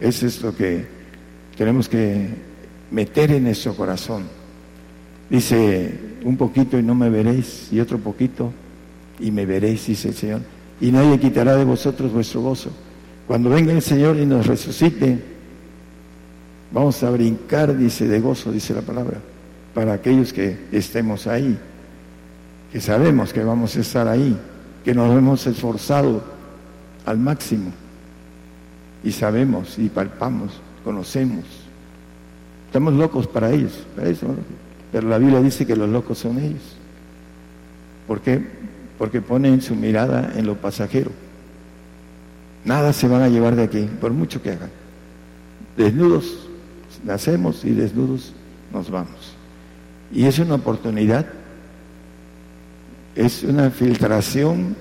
[0.00, 0.84] Eso es lo que
[1.56, 2.28] tenemos que
[2.90, 4.24] meter en nuestro corazón.
[5.30, 8.52] Dice, un poquito y no me veréis, y otro poquito
[9.20, 10.40] y me veréis, dice el Señor.
[10.80, 12.70] Y nadie quitará de vosotros vuestro gozo.
[13.26, 15.22] Cuando venga el Señor y nos resucite,
[16.72, 19.18] vamos a brincar, dice, de gozo, dice la palabra,
[19.72, 21.56] para aquellos que estemos ahí,
[22.72, 24.36] que sabemos que vamos a estar ahí
[24.84, 26.22] que nos hemos esforzado
[27.06, 27.72] al máximo
[29.02, 31.44] y sabemos y palpamos, conocemos.
[32.66, 34.26] Estamos locos para ellos, para eso,
[34.94, 36.62] pero la Biblia dice que los locos son ellos.
[38.06, 38.40] ¿Por qué?
[38.96, 41.10] Porque ponen su mirada en lo pasajero.
[42.64, 44.70] Nada se van a llevar de aquí, por mucho que hagan.
[45.76, 46.46] Desnudos
[47.02, 48.34] nacemos y desnudos
[48.72, 49.34] nos vamos.
[50.12, 51.26] Y es una oportunidad
[53.16, 54.76] es una filtración,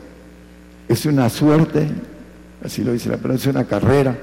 [0.88, 1.88] es una suerte,
[2.64, 4.16] así lo dice la palabra, es una carrera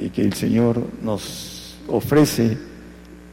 [0.00, 2.56] y que el Señor nos ofrece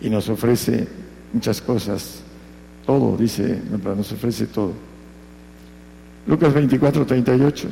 [0.04, 0.88] y nos ofrece
[1.34, 2.22] muchas cosas,
[2.86, 4.74] todo, dice, nos ofrece todo.
[6.28, 7.68] Lucas 24, 38.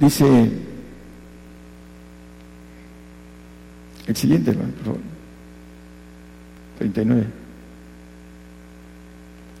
[0.00, 0.50] Dice,
[4.06, 5.00] El siguiente, por favor.
[6.78, 7.26] 39.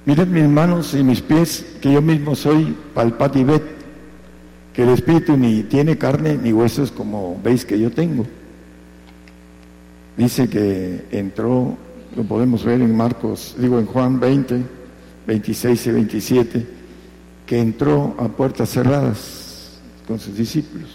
[0.06, 3.62] Mirad mis manos y mis pies, que yo mismo soy palpatibet,
[4.74, 8.26] que el espíritu ni tiene carne ni huesos como veis que yo tengo.
[10.16, 11.76] Dice que entró,
[12.16, 14.62] lo podemos ver en Marcos, digo en Juan 20,
[15.28, 16.66] 26 y 27,
[17.46, 20.90] que entró a puertas cerradas con sus discípulos.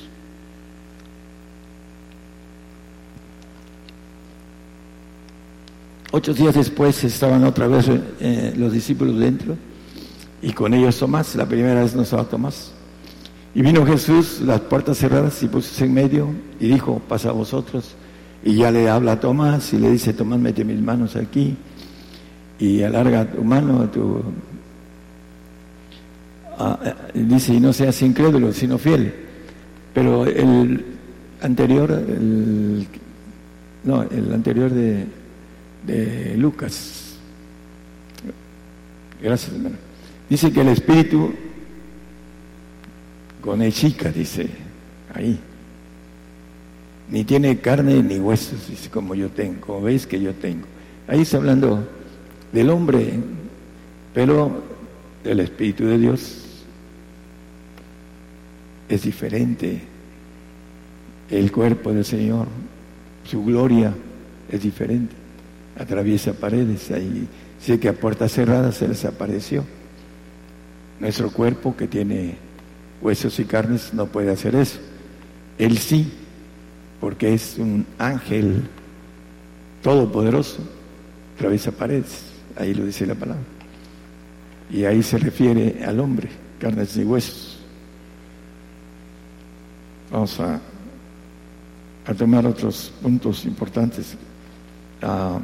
[6.12, 7.86] Ocho días después estaban otra vez
[8.20, 9.56] eh, los discípulos dentro
[10.42, 11.36] y con ellos Tomás.
[11.36, 12.74] La primera vez no estaba Tomás.
[13.56, 17.96] Y vino Jesús, las puertas cerradas y puso en medio y dijo, pasa a vosotros.
[18.44, 21.58] Y ya le habla a Tomás y le dice, Tomás, mete mis manos aquí
[22.60, 24.22] y alarga tu mano, tu...
[26.58, 29.14] Ah, eh, dice, y no seas incrédulo, sino fiel.
[29.94, 30.86] Pero el
[31.42, 32.86] anterior, el,
[33.84, 35.06] no, el anterior de,
[35.88, 37.16] de Lucas.
[39.22, 39.52] Gracias.
[40.30, 41.34] Dice que el espíritu
[43.42, 44.48] con chica, dice,
[45.14, 45.40] ahí.
[47.10, 50.68] Ni tiene carne ni huesos, dice, como yo tengo, como veis que yo tengo.
[51.08, 51.88] Ahí está hablando
[52.52, 53.14] del hombre,
[54.14, 54.64] pero
[55.24, 56.64] el Espíritu de Dios
[58.88, 59.82] es diferente.
[61.30, 62.48] El cuerpo del Señor,
[63.24, 63.94] su gloria
[64.52, 65.20] es diferente
[65.80, 66.92] atraviesa paredes.
[66.92, 67.28] Ahí
[67.60, 69.64] sé que a puertas cerradas se les apareció.
[71.00, 72.36] Nuestro cuerpo, que tiene
[73.02, 74.80] huesos y carnes, no puede hacer eso.
[75.58, 76.12] él sí,
[77.00, 78.68] porque es un ángel
[79.82, 80.60] todopoderoso,
[81.36, 82.24] atraviesa paredes,
[82.58, 83.44] ahí lo dice la palabra.
[84.70, 87.60] Y ahí se refiere al hombre, carnes y huesos.
[90.12, 90.60] Vamos a,
[92.18, 94.16] tomar otros puntos importantes.
[95.02, 95.40] Ah,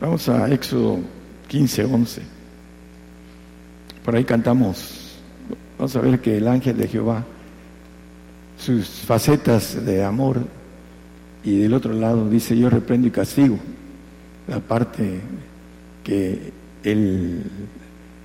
[0.00, 1.00] vamos a Éxodo
[1.48, 2.22] 15, 11.
[4.04, 5.16] Por ahí cantamos.
[5.78, 7.24] Vamos a ver que el ángel de Jehová,
[8.58, 10.40] sus facetas de amor,
[11.44, 13.58] y del otro lado dice, yo reprendo y castigo,
[14.46, 15.20] la parte
[16.02, 17.42] que él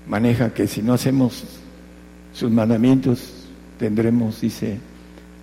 [0.07, 1.43] maneja, que si no hacemos
[2.33, 4.79] sus mandamientos, tendremos, dice,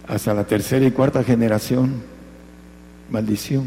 [0.09, 2.03] hasta la tercera y cuarta generación,
[3.11, 3.65] maldición.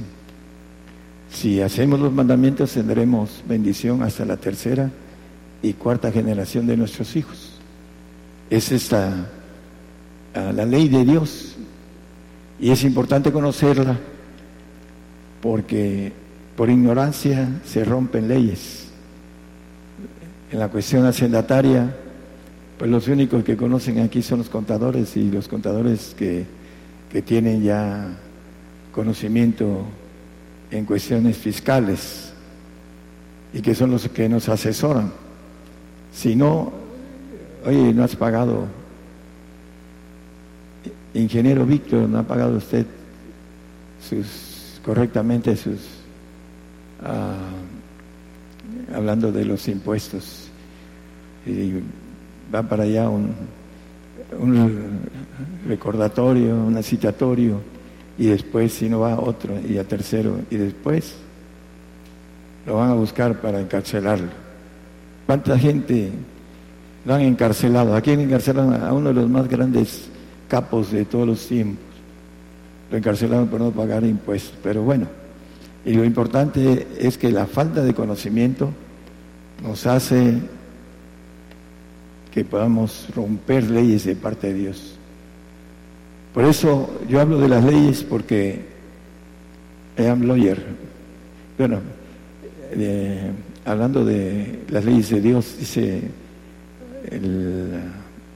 [1.33, 4.91] Si hacemos los mandamientos, tendremos bendición hasta la tercera
[5.63, 7.53] y cuarta generación de nuestros hijos.
[8.49, 9.29] Es esta
[10.35, 11.55] la ley de Dios
[12.59, 13.97] y es importante conocerla
[15.41, 16.13] porque
[16.55, 18.89] por ignorancia se rompen leyes.
[20.51, 21.95] En la cuestión hacendataria,
[22.77, 26.45] pues los únicos que conocen aquí son los contadores y los contadores que,
[27.11, 28.07] que tienen ya
[28.91, 29.83] conocimiento
[30.73, 32.33] en cuestiones fiscales
[33.53, 35.11] y que son los que nos asesoran.
[36.11, 36.71] Si no,
[37.63, 38.65] oye, no has pagado,
[41.13, 42.87] ingeniero Víctor, no ha pagado usted
[44.01, 45.79] sus correctamente sus,
[47.03, 47.37] ah,
[48.93, 50.47] hablando de los impuestos,
[51.45, 51.73] y
[52.53, 53.33] va para allá un,
[54.39, 54.99] un
[55.67, 57.61] recordatorio, un citatorio,
[58.17, 61.15] y después si no va otro, y a tercero, y después
[62.65, 64.29] lo van a buscar para encarcelarlo.
[65.25, 66.11] ¿Cuánta gente
[67.05, 67.95] lo han encarcelado?
[67.95, 68.81] ¿A quién encarcelaron?
[68.81, 70.09] A uno de los más grandes
[70.47, 71.83] capos de todos los tiempos.
[72.91, 74.57] Lo encarcelaron por no pagar impuestos.
[74.61, 75.07] Pero bueno,
[75.85, 78.71] y lo importante es que la falta de conocimiento
[79.63, 80.35] nos hace
[82.31, 84.97] que podamos romper leyes de parte de Dios.
[86.33, 88.59] Por eso yo hablo de las leyes porque
[89.97, 90.57] I am lawyer.
[91.57, 91.79] Bueno,
[93.65, 96.01] hablando de las leyes de Dios, dice
[97.11, 97.79] el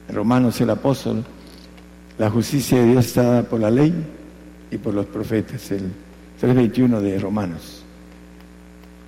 [0.08, 1.24] Romanos el apóstol,
[2.18, 3.92] la justicia de Dios está dada por la ley
[4.70, 5.90] y por los profetas, el
[6.40, 7.82] 3.21 de Romanos.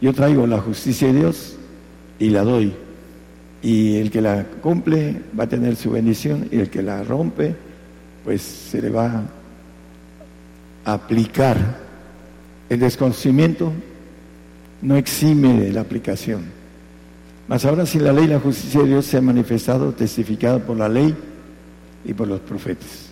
[0.01, 1.57] Yo traigo la justicia de Dios
[2.19, 2.73] y la doy.
[3.63, 7.55] Y el que la cumple va a tener su bendición y el que la rompe,
[8.25, 9.23] pues se le va
[10.85, 11.57] a aplicar
[12.69, 13.73] el desconocimiento
[14.83, 16.45] no exime de la aplicación.
[17.49, 20.77] Mas ahora si la ley y la justicia de Dios se ha manifestado, testificada por
[20.77, 21.15] la ley
[22.05, 23.11] y por los profetas.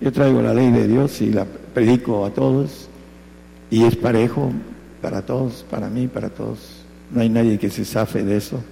[0.00, 2.88] Yo traigo la ley de Dios y la predico a todos
[3.70, 4.52] y es parejo
[5.00, 6.84] para todos, para mí, para todos.
[7.10, 8.62] No hay nadie que se zafe de eso.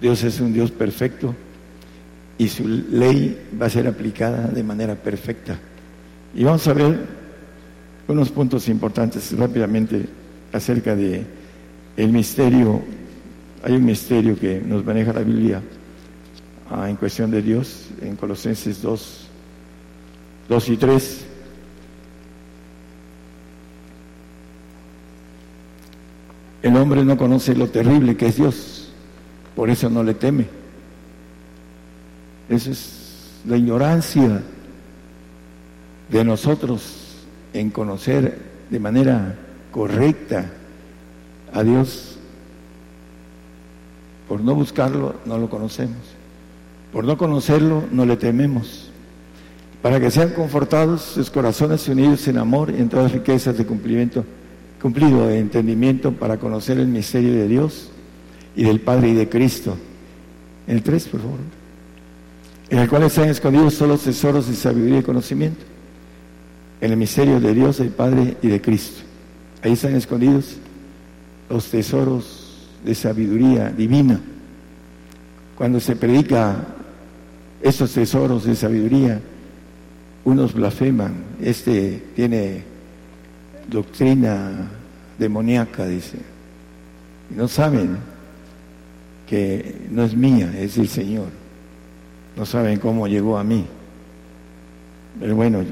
[0.00, 1.34] Dios es un Dios perfecto
[2.38, 5.58] y su ley va a ser aplicada de manera perfecta.
[6.34, 6.98] Y vamos a ver
[8.06, 10.06] unos puntos importantes rápidamente
[10.52, 11.26] acerca de
[11.96, 12.80] el misterio,
[13.64, 15.60] hay un misterio que nos maneja la Biblia
[16.70, 19.26] ah, en cuestión de Dios, en Colosenses 2,
[20.48, 21.24] 2 y 3.
[26.62, 28.92] El hombre no conoce lo terrible que es Dios,
[29.56, 30.57] por eso no le teme.
[32.48, 34.42] Esa es la ignorancia
[36.10, 38.38] de nosotros en conocer
[38.70, 39.36] de manera
[39.70, 40.50] correcta
[41.52, 42.16] a Dios.
[44.28, 45.98] Por no buscarlo, no lo conocemos.
[46.92, 48.90] Por no conocerlo, no le tememos.
[49.82, 54.24] Para que sean confortados sus corazones unidos en amor y en todas riquezas de cumplimiento,
[54.80, 57.90] cumplido de entendimiento para conocer el misterio de Dios
[58.56, 59.76] y del Padre y de Cristo.
[60.66, 61.38] El 3, por favor.
[62.70, 65.64] En el cual están escondidos todos los tesoros de sabiduría y conocimiento.
[66.80, 69.02] En el misterio de Dios, del Padre y de Cristo.
[69.62, 70.56] Ahí están escondidos
[71.48, 74.20] los tesoros de sabiduría divina.
[75.56, 76.56] Cuando se predica
[77.62, 79.20] esos tesoros de sabiduría,
[80.24, 81.14] unos blasfeman.
[81.40, 82.62] Este tiene
[83.66, 84.68] doctrina
[85.18, 86.18] demoníaca, dice.
[87.34, 87.96] No saben
[89.26, 91.37] que no es mía, es del Señor.
[92.38, 93.66] No saben cómo llegó a mí.
[95.18, 95.64] Pero bueno,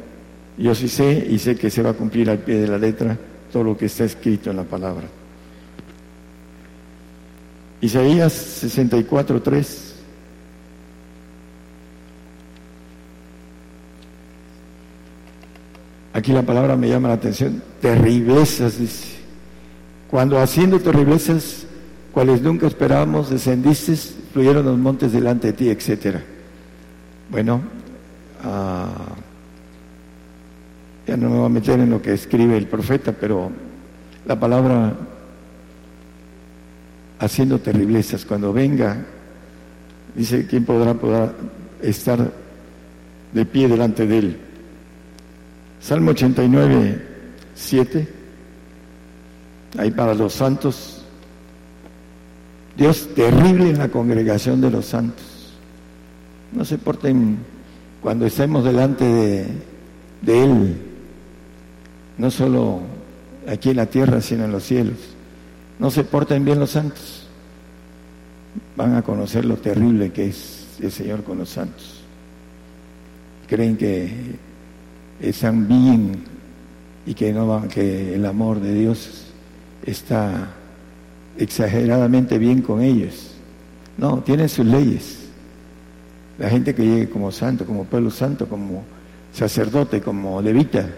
[0.58, 3.16] yo sí sé y sé que se va a cumplir al pie de la letra
[3.52, 5.06] todo lo que está escrito en la palabra.
[7.80, 9.94] Isaías 64, 3.
[16.14, 17.62] Aquí la palabra me llama la atención.
[17.80, 19.18] Terriblezas, dice.
[20.10, 21.64] Cuando haciendo terriblezas,
[22.12, 23.94] cuales nunca esperábamos, descendiste,
[24.32, 26.24] fluyeron los montes delante de ti, etcétera.
[27.28, 27.60] Bueno,
[28.44, 29.14] ah,
[31.06, 33.50] ya no me voy a meter en lo que escribe el profeta, pero
[34.26, 34.92] la palabra
[37.18, 38.96] haciendo terriblezas, cuando venga,
[40.14, 41.32] dice, ¿quién podrá, podrá
[41.82, 42.32] estar
[43.32, 44.40] de pie delante de él?
[45.80, 47.06] Salmo 89,
[47.54, 48.08] 7,
[49.78, 51.04] ahí para los santos,
[52.76, 55.35] Dios terrible en la congregación de los santos.
[56.52, 57.38] No se porten
[58.00, 59.04] cuando estemos delante
[60.22, 60.76] de, Él,
[62.18, 62.80] no solo
[63.48, 64.96] aquí en la tierra, sino en los cielos.
[65.78, 67.26] No se porten bien los santos.
[68.76, 72.02] Van a conocer lo terrible que es el Señor con los santos.
[73.48, 74.10] Creen que
[75.20, 76.24] están bien
[77.06, 79.26] y que, no, que el amor de Dios
[79.84, 80.48] está
[81.38, 83.32] exageradamente bien con ellos.
[83.98, 85.25] No, tienen sus leyes.
[86.38, 88.84] La gente que llegue como santo, como pueblo santo, como
[89.32, 90.88] sacerdote, como levita,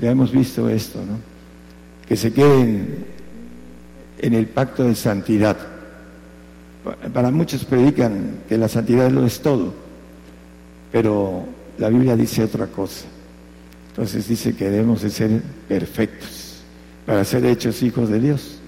[0.00, 1.18] ya hemos visto esto, ¿no?
[2.06, 3.06] Que se queden
[4.18, 5.56] en el pacto de santidad.
[7.12, 9.72] Para muchos predican que la santidad lo es todo,
[10.92, 11.46] pero
[11.78, 13.06] la Biblia dice otra cosa.
[13.90, 16.62] Entonces dice que debemos de ser perfectos
[17.06, 18.58] para ser hechos hijos de Dios.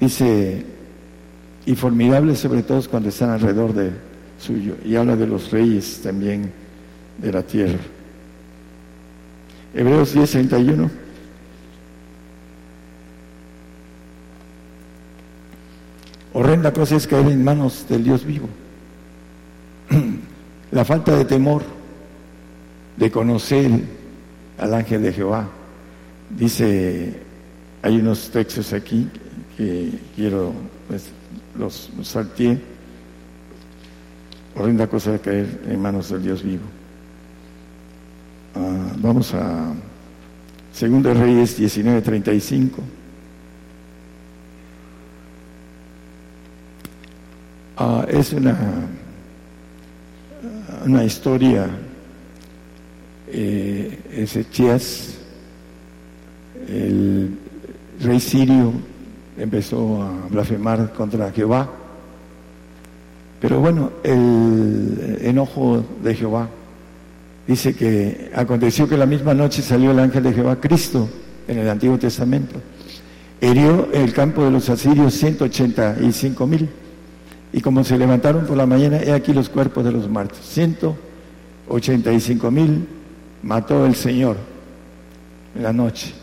[0.00, 0.64] Dice,
[1.64, 3.92] y formidables sobre todo cuando están alrededor de
[4.38, 4.76] suyo.
[4.84, 6.50] Y habla de los reyes también
[7.18, 7.78] de la tierra.
[9.74, 10.90] Hebreos 10, 31.
[16.34, 18.48] Horrenda cosa es caer en manos del Dios vivo.
[20.70, 21.62] La falta de temor
[22.96, 23.70] de conocer
[24.58, 25.48] al ángel de Jehová.
[26.30, 27.20] Dice,
[27.82, 29.08] hay unos textos aquí
[29.56, 30.52] que quiero,
[30.88, 31.10] pues,
[31.58, 32.16] los, los
[34.54, 36.64] Horrenda cosa de caer en manos del Dios vivo.
[38.54, 39.72] Ah, vamos a
[40.72, 42.70] Segundo Reyes 19:35.
[47.76, 48.56] Ah, es una,
[50.84, 51.68] una historia
[53.28, 55.14] eh, Ezequías,
[56.68, 57.38] el
[58.00, 58.72] rey sirio,
[59.36, 61.68] empezó a blasfemar contra Jehová.
[63.40, 66.48] Pero bueno, el enojo de Jehová
[67.46, 71.08] dice que aconteció que la misma noche salió el ángel de Jehová, Cristo,
[71.48, 72.60] en el Antiguo Testamento.
[73.40, 76.68] Herió el campo de los asirios 185 mil.
[77.52, 80.38] Y como se levantaron por la mañana, he aquí los cuerpos de los muertos.
[80.42, 82.86] 185 mil
[83.42, 84.36] mató el Señor
[85.56, 86.21] en la noche.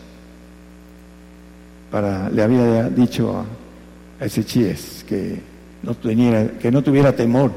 [1.91, 3.45] Para, le había dicho a,
[4.25, 4.77] ese Ezequiel
[5.07, 5.41] que
[5.83, 7.51] no, tuviera, que no tuviera temor.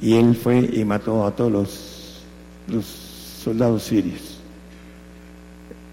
[0.00, 2.22] Y él fue y mató a todos los,
[2.68, 4.38] los soldados sirios.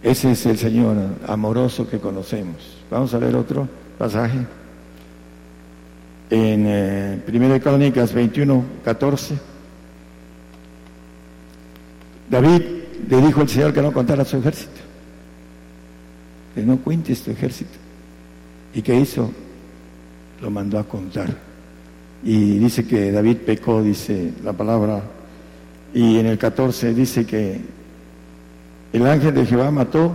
[0.02, 0.96] Ese es el Señor
[1.28, 2.56] amoroso que conocemos.
[2.90, 3.68] Vamos a ver otro
[3.98, 4.40] pasaje.
[6.30, 9.38] En eh, 1 Crónicas 21, 14.
[12.30, 12.62] David
[13.10, 14.80] le dijo al Señor que no contara su ejército,
[16.66, 17.78] no cuentes tu ejército.
[18.74, 19.32] ¿Y qué hizo?
[20.42, 21.36] Lo mandó a contar.
[22.24, 25.02] Y dice que David pecó, dice la palabra.
[25.94, 27.60] Y en el 14 dice que
[28.94, 30.12] el ángel de Jehová mató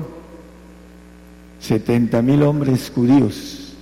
[1.60, 3.74] 70 mil hombres judíos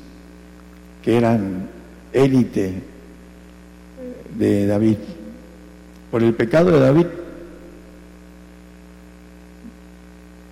[1.02, 1.68] que eran
[2.12, 2.74] élite
[4.38, 4.96] de David.
[6.10, 7.06] Por el pecado de David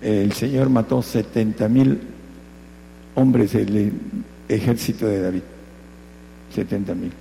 [0.01, 1.99] el Señor mató 70 mil
[3.15, 3.93] hombres del
[4.47, 5.41] ejército de David.
[6.55, 7.11] 70 mil.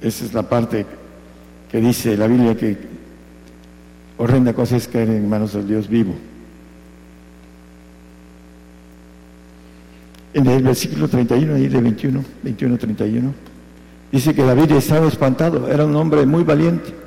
[0.00, 0.84] Esa es la parte
[1.70, 2.76] que dice la Biblia que
[4.18, 6.14] horrenda cosa es caer en manos del Dios vivo.
[10.34, 13.34] En el versículo 31, ahí de 21, 21, 31,
[14.10, 17.01] dice que David estaba espantado, era un hombre muy valiente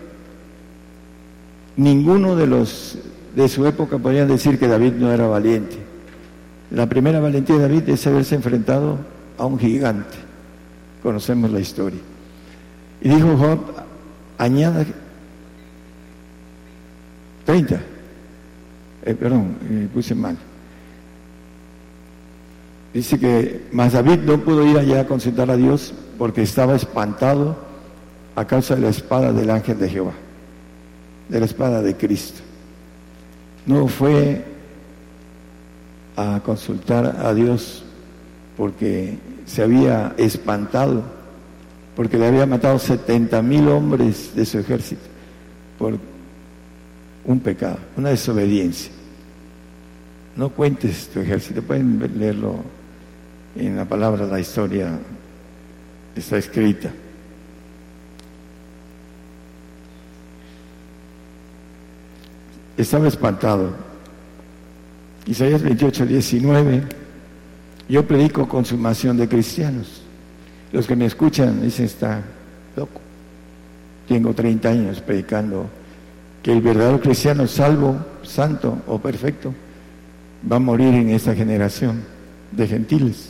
[1.78, 2.98] Ninguno de los
[3.36, 5.78] de su época podían decir que David no era valiente.
[6.72, 8.98] La primera valentía de David es haberse enfrentado
[9.38, 10.18] a un gigante.
[11.04, 12.00] Conocemos la historia.
[13.02, 13.60] Y dijo Job,
[14.38, 14.86] añada
[17.46, 17.82] 30.
[19.04, 19.56] Eh, perdón,
[19.94, 20.38] puse mal.
[22.94, 27.58] Dice que más David no pudo ir allá a consultar a Dios porque estaba espantado
[28.36, 30.14] a causa de la espada del ángel de Jehová,
[31.30, 32.42] de la espada de Cristo.
[33.66, 34.44] No fue
[36.16, 37.84] a consultar a Dios
[38.56, 41.04] porque se había espantado,
[41.96, 45.04] porque le había matado 70 mil hombres de su ejército
[45.78, 45.98] por
[47.26, 48.92] un pecado, una desobediencia.
[50.36, 52.60] No cuentes tu ejército, pueden leerlo
[53.56, 55.00] en la palabra, la historia
[56.16, 56.92] está escrita.
[62.78, 63.74] Estaba espantado.
[65.26, 66.84] Isaías 28, 19.
[67.88, 70.02] Yo predico consumación de cristianos.
[70.72, 72.22] Los que me escuchan dicen, está
[72.76, 73.02] loco.
[74.08, 75.68] Tengo 30 años predicando
[76.44, 79.54] que el verdadero cristiano salvo, santo o perfecto
[80.52, 82.04] va a morir en esta generación
[82.52, 83.30] de gentiles,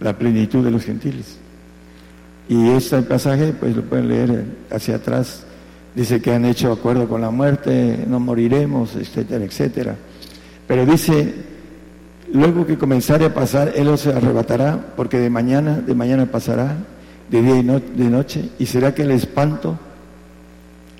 [0.00, 1.38] la plenitud de los gentiles.
[2.48, 5.44] Y este pasaje, pues lo pueden leer hacia atrás,
[5.98, 9.96] dice que han hecho acuerdo con la muerte, no moriremos, etcétera, etcétera.
[10.64, 11.34] Pero dice,
[12.32, 16.76] luego que comenzare a pasar, Él os arrebatará, porque de mañana, de mañana pasará,
[17.28, 19.76] de día y de noche, y será que el espanto,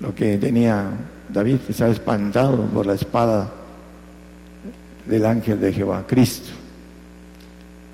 [0.01, 0.89] lo que tenía
[1.29, 3.49] David, estaba espantado por la espada
[5.05, 6.49] del ángel de Jehová, Cristo.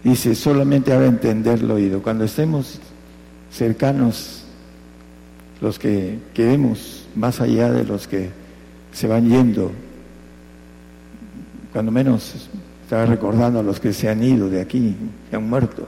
[0.03, 2.01] Dice, solamente ha de entender lo oído.
[2.01, 2.80] Cuando estemos
[3.51, 4.45] cercanos,
[5.62, 8.30] los que quedemos más allá de los que
[8.91, 9.72] se van yendo,
[11.74, 12.49] cuando menos
[12.84, 14.95] estaba recordando a los que se han ido de aquí,
[15.30, 15.88] que han muerto,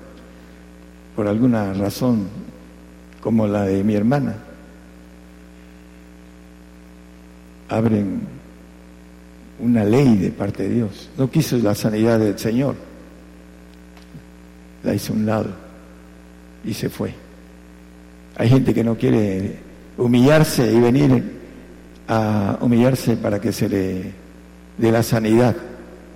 [1.15, 2.27] por alguna razón,
[3.21, 4.35] como la de mi hermana.
[7.69, 8.21] Abren
[9.59, 11.09] una ley de parte de Dios.
[11.17, 12.75] No quiso la sanidad del Señor.
[14.83, 15.49] La hizo a un lado
[16.63, 17.26] y se fue.
[18.37, 19.57] Hay gente que no quiere
[19.97, 21.37] humillarse y venir
[22.07, 24.11] a humillarse para que se le
[24.77, 25.55] dé la sanidad.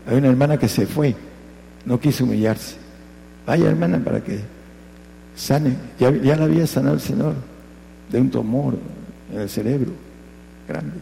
[0.07, 1.15] Hay una hermana que se fue,
[1.83, 2.75] no quiso humillarse.
[3.47, 4.39] Vaya hermana para que
[5.35, 5.75] sane.
[5.99, 7.33] Ya, la había sanado el Señor
[8.11, 8.75] de un tumor
[9.33, 9.91] en el cerebro
[10.67, 10.97] grande.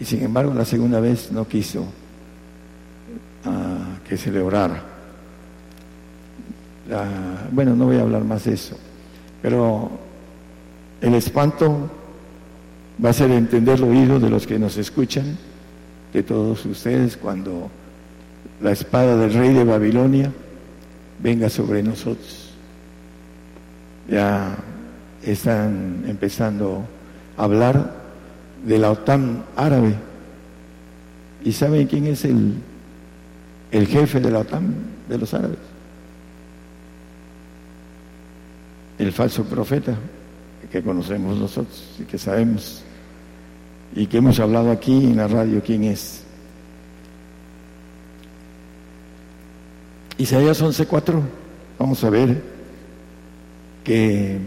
[0.00, 1.84] Y sin embargo, la segunda vez no quiso
[3.44, 4.82] ah, que se le orara.
[7.50, 8.78] bueno, no voy a hablar más de eso,
[9.42, 10.05] pero
[11.06, 11.88] el espanto
[13.02, 15.36] va a ser entender el oído de los que nos escuchan,
[16.12, 17.70] de todos ustedes, cuando
[18.60, 20.32] la espada del rey de Babilonia
[21.22, 22.50] venga sobre nosotros.
[24.08, 24.56] Ya
[25.22, 26.84] están empezando
[27.36, 27.94] a hablar
[28.64, 29.94] de la OTAN árabe.
[31.44, 32.54] ¿Y saben quién es el,
[33.70, 34.74] el jefe de la OTAN
[35.08, 35.58] de los árabes?
[38.98, 39.96] El falso profeta
[40.70, 42.82] que conocemos nosotros y que sabemos
[43.94, 46.22] y que hemos hablado aquí en la radio quién es.
[50.18, 51.20] Isaías 11:4,
[51.78, 52.42] vamos a ver
[53.84, 54.38] que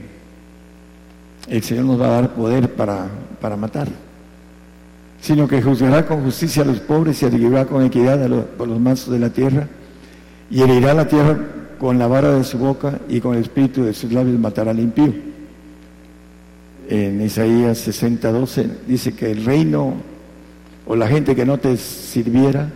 [1.48, 3.08] el Señor nos va a dar poder para,
[3.40, 3.88] para matar
[5.22, 8.68] sino que juzgará con justicia a los pobres y adquirirá con equidad a los, por
[8.68, 9.68] los mansos de la tierra,
[10.50, 11.38] y herirá la tierra
[11.78, 14.80] con la vara de su boca y con el espíritu de sus labios matará al
[14.80, 15.14] impío.
[16.90, 19.94] En Isaías 60, 12 dice que el reino
[20.88, 22.68] o la gente que no te sirviera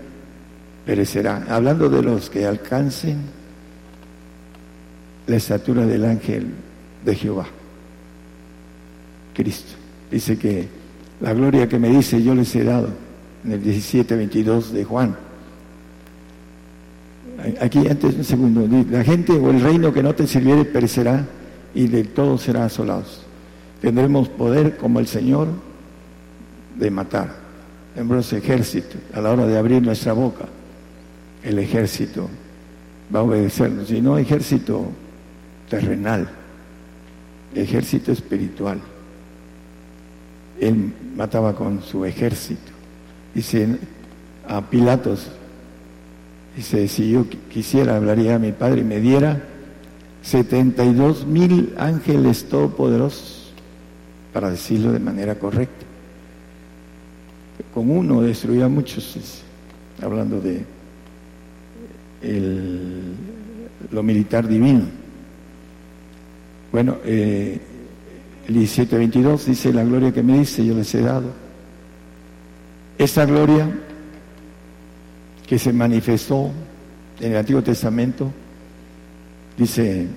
[0.86, 1.48] perecerá.
[1.50, 3.18] Hablando de los que alcancen
[5.26, 6.46] la estatura del ángel
[7.04, 7.48] de Jehová,
[9.34, 9.74] Cristo.
[10.12, 10.68] Dice que
[11.20, 12.90] la gloria que me dice yo les he dado
[13.44, 15.16] en el 17, 22 de Juan.
[17.60, 21.26] Aquí antes un segundo, la gente o el reino que no te sirviere perecerá
[21.74, 23.26] y de todos será asolados.
[23.84, 25.50] Tendremos poder como el Señor
[26.80, 27.36] de matar.
[27.94, 30.46] Tendremos ejército a la hora de abrir nuestra boca.
[31.44, 32.30] El ejército
[33.14, 34.86] va a obedecernos y no ejército
[35.70, 36.30] terrenal,
[37.54, 38.80] ejército espiritual.
[40.62, 42.72] Él mataba con su ejército.
[43.36, 43.68] Dice
[44.48, 45.28] a Pilatos,
[46.56, 49.44] dice, si yo quisiera, hablaría a mi padre y me diera
[50.22, 53.43] 72 mil ángeles todopoderosos,
[54.34, 55.86] para decirlo de manera correcta.
[57.74, 59.44] Con uno destruía a muchos,
[60.02, 60.66] hablando de
[63.92, 64.86] lo militar divino.
[66.72, 67.60] Bueno, eh,
[68.48, 71.32] el 17:22 dice, la gloria que me dice yo les he dado.
[72.98, 73.70] Esa gloria
[75.48, 76.52] que se manifestó
[77.20, 78.32] en el Antiguo Testamento
[79.58, 80.08] Dice,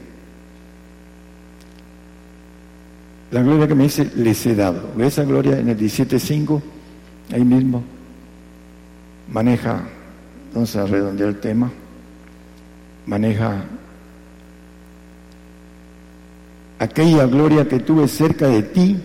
[3.31, 4.93] la gloria que me dice, les he dado.
[4.99, 6.63] Esa gloria en el 17.5,
[7.33, 7.83] ahí mismo,
[9.29, 9.83] maneja,
[10.55, 11.71] vamos a redondear el tema,
[13.07, 13.65] maneja
[16.79, 18.97] aquella gloria que tuve cerca de ti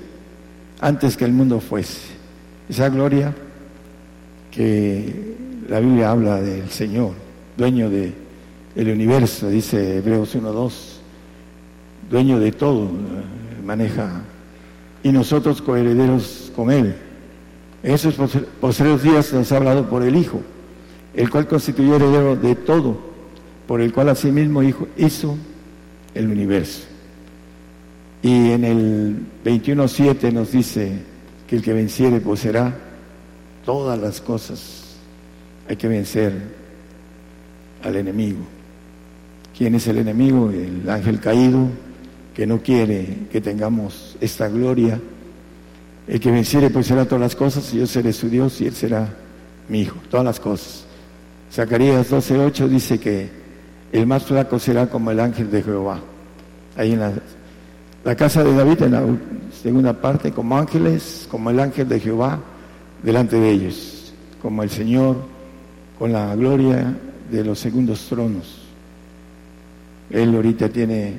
[0.80, 2.12] antes que el mundo fuese.
[2.70, 3.34] Esa gloria
[4.52, 5.36] que
[5.68, 7.14] la Biblia habla del Señor,
[7.58, 8.14] dueño de
[8.76, 10.72] el universo, dice Hebreos 1.2,
[12.10, 12.90] dueño de todo,
[13.72, 14.22] maneja,
[15.02, 16.94] y nosotros coherederos con Él.
[17.82, 18.16] En esos
[18.60, 20.42] posteriores días nos ha hablado por el Hijo,
[21.14, 23.00] el cual constituyó heredero de todo,
[23.68, 25.38] por el cual asimismo hizo
[26.14, 26.82] el universo.
[28.22, 29.16] Y en el
[29.46, 30.92] 21.7 nos dice
[31.48, 32.78] que el que venciere poseerá
[33.66, 34.98] todas las cosas.
[35.70, 36.34] Hay que vencer
[37.82, 38.42] al enemigo.
[39.58, 40.52] ¿Quién es el enemigo?
[40.52, 41.70] El ángel caído
[42.34, 45.00] que no quiere que tengamos esta gloria.
[46.08, 49.08] El que venciere poseerá todas las cosas y yo seré su Dios y él será
[49.68, 49.98] mi hijo.
[50.10, 50.86] Todas las cosas.
[51.52, 53.30] Zacarías 12.8 dice que
[53.92, 56.00] el más flaco será como el ángel de Jehová.
[56.78, 57.14] Ahí en la
[58.04, 59.04] la casa de David en la
[59.62, 62.40] segunda parte, como ángeles, como el ángel de Jehová
[63.04, 64.12] delante de ellos,
[64.42, 65.18] como el Señor
[66.00, 66.96] con la gloria
[67.30, 68.60] de los segundos tronos.
[70.10, 71.14] Él ahorita tiene,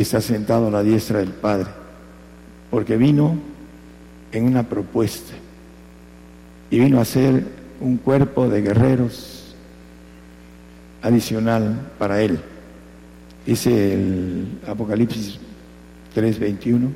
[0.00, 1.68] está sentado a la diestra del Padre,
[2.70, 3.36] porque vino
[4.32, 5.32] en una propuesta
[6.70, 7.44] y vino a ser
[7.80, 9.54] un cuerpo de guerreros
[11.02, 12.38] adicional para él.
[13.46, 15.38] Dice el Apocalipsis
[16.14, 16.90] 3:21.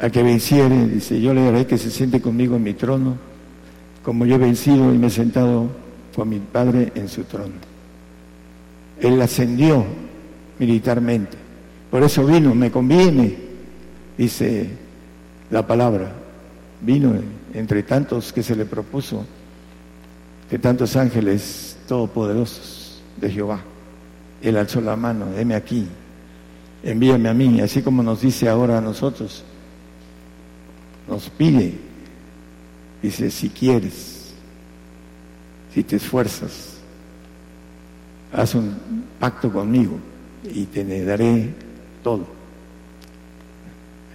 [0.00, 3.16] A que venciere, dice, yo le daré que se siente conmigo en mi trono,
[4.02, 5.68] como yo he vencido y me he sentado
[6.14, 7.54] con mi Padre en su trono.
[9.00, 9.84] Él ascendió
[10.58, 11.36] militarmente.
[11.90, 13.36] Por eso vino, me conviene,
[14.16, 14.68] dice
[15.50, 16.12] la palabra.
[16.80, 17.14] Vino
[17.54, 19.24] entre tantos que se le propuso,
[20.50, 23.60] de tantos ángeles todopoderosos de Jehová.
[24.42, 25.86] Él alzó la mano, heme aquí,
[26.82, 29.44] envíame a mí, así como nos dice ahora a nosotros.
[31.08, 31.74] Nos pide,
[33.02, 34.34] dice, si quieres,
[35.72, 36.74] si te esfuerzas,
[38.32, 38.74] haz un
[39.18, 39.98] pacto conmigo
[40.44, 41.50] y te daré
[42.02, 42.26] todo.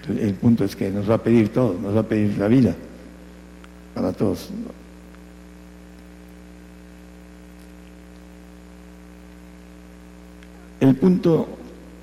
[0.07, 2.47] El, el punto es que nos va a pedir todo, nos va a pedir la
[2.47, 2.75] vida
[3.93, 4.49] para todos.
[10.79, 11.47] El punto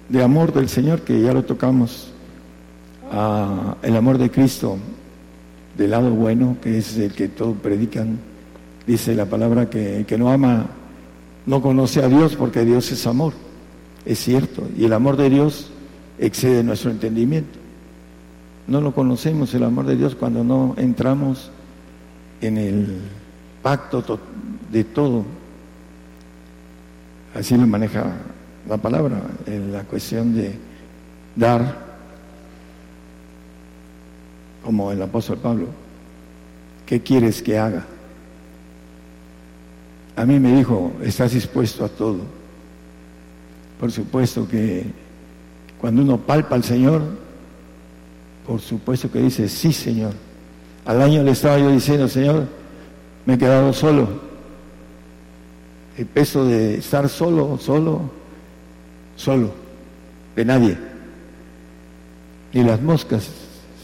[0.08, 2.12] de amor del Señor, que ya lo tocamos,
[3.82, 4.76] el amor de Cristo,
[5.76, 8.18] del lado bueno, que es el que todos predican,
[8.86, 10.66] dice la palabra que, que no ama,
[11.46, 13.32] no conoce a Dios porque Dios es amor,
[14.06, 15.68] es cierto, y el amor de Dios
[16.18, 17.58] excede nuestro entendimiento.
[18.68, 21.50] No lo conocemos el amor de Dios cuando no entramos
[22.40, 22.98] en el
[23.62, 24.20] pacto
[24.70, 25.24] de todo.
[27.34, 28.12] Así lo maneja
[28.68, 30.54] la palabra, en la cuestión de
[31.34, 31.84] dar,
[34.64, 35.66] como el apóstol Pablo,
[36.86, 37.84] ¿qué quieres que haga?
[40.16, 42.35] A mí me dijo, estás dispuesto a todo.
[43.78, 44.84] Por supuesto que
[45.78, 47.02] cuando uno palpa al Señor,
[48.46, 50.12] por supuesto que dice, sí Señor.
[50.84, 52.46] Al año le estaba yo diciendo, Señor,
[53.26, 54.08] me he quedado solo.
[55.98, 58.02] El peso de estar solo, solo,
[59.16, 59.52] solo,
[60.36, 60.78] de nadie.
[62.52, 63.28] Y las moscas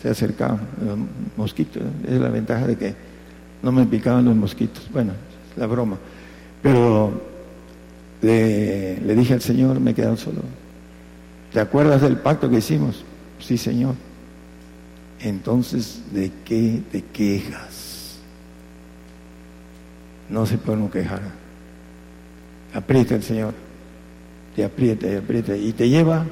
[0.01, 0.99] se acercaban, los
[1.37, 2.95] mosquitos, es la ventaja de que
[3.63, 4.89] no me picaban los mosquitos.
[4.93, 5.13] Bueno,
[5.51, 5.97] es la broma.
[6.63, 7.32] Pero
[8.23, 10.41] le, dije al Señor, me he quedado solo.
[11.53, 13.05] ¿Te acuerdas del pacto que hicimos?
[13.39, 13.95] Sí, Señor.
[15.21, 18.19] Entonces, ¿de qué te quejas?
[20.31, 21.21] No se puede quejar.
[22.73, 23.55] Aprieta el Señor
[24.55, 26.25] te aprieta y aprieta y te lleva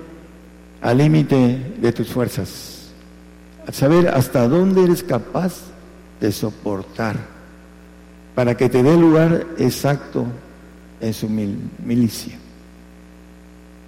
[0.83, 2.91] al límite de tus fuerzas,
[3.67, 5.55] a saber hasta dónde eres capaz
[6.21, 7.17] de soportar,
[8.35, 10.27] para que te dé lugar exacto
[11.01, 12.35] en su milicia.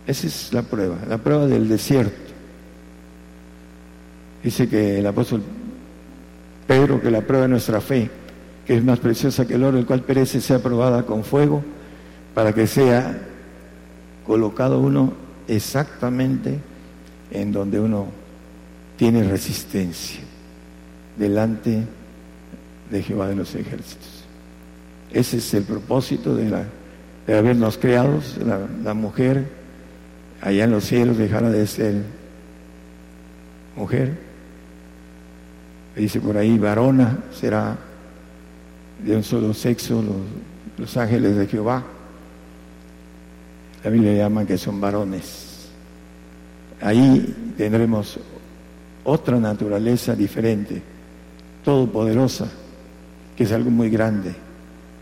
[0.06, 2.32] Esa es la prueba, la prueba del desierto.
[4.42, 5.42] Dice que el apóstol
[6.66, 8.10] Pedro que la prueba de nuestra fe,
[8.66, 11.62] que es más preciosa que el oro, el cual perece, sea probada con fuego,
[12.34, 13.20] para que sea
[14.26, 15.12] colocado uno
[15.48, 16.58] exactamente
[17.30, 18.06] en donde uno
[18.96, 20.20] tiene resistencia
[21.16, 21.82] delante
[22.90, 24.24] de Jehová de los ejércitos.
[25.12, 26.64] Ese es el propósito de la
[27.26, 29.46] de habernos creado, la, la mujer
[30.40, 32.02] allá en los cielos dejara de ser
[33.76, 34.18] mujer.
[35.96, 37.76] Dice por ahí, varona será
[39.04, 40.16] de un solo sexo los,
[40.78, 41.82] los ángeles de Jehová.
[43.84, 45.68] La Biblia llama que son varones.
[46.80, 48.18] Ahí tendremos
[49.04, 50.82] otra naturaleza diferente,
[51.64, 52.48] todopoderosa,
[53.36, 54.34] que es algo muy grande,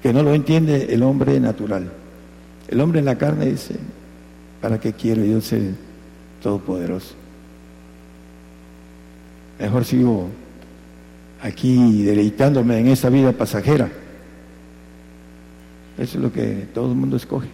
[0.03, 1.91] que no lo entiende el hombre natural.
[2.71, 3.75] El hombre en la carne dice,
[4.61, 5.73] ¿para qué quiero yo ser
[6.41, 7.15] todopoderoso?
[9.59, 10.29] Mejor sigo
[11.43, 13.91] aquí deleitándome en esa vida pasajera.
[15.99, 17.49] Eso es lo que todo el mundo escoge.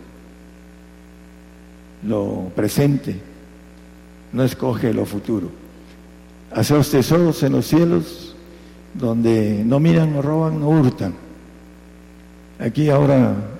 [2.06, 3.16] Lo presente,
[4.34, 5.48] no escoge lo futuro.
[6.52, 8.36] Haceos tesoros en los cielos
[8.92, 11.14] donde no miran, no roban, no hurtan.
[12.58, 13.55] Aquí ahora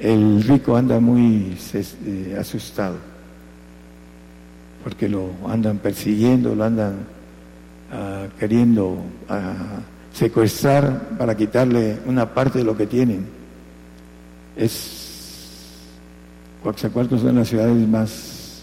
[0.00, 2.96] el rico anda muy eh, asustado
[4.82, 6.94] porque lo andan persiguiendo, lo andan
[7.92, 9.02] uh, queriendo uh,
[10.12, 13.26] secuestrar para quitarle una parte de lo que tienen.
[14.56, 15.06] Es
[16.62, 18.62] Coaxacualcos es una las ciudades más,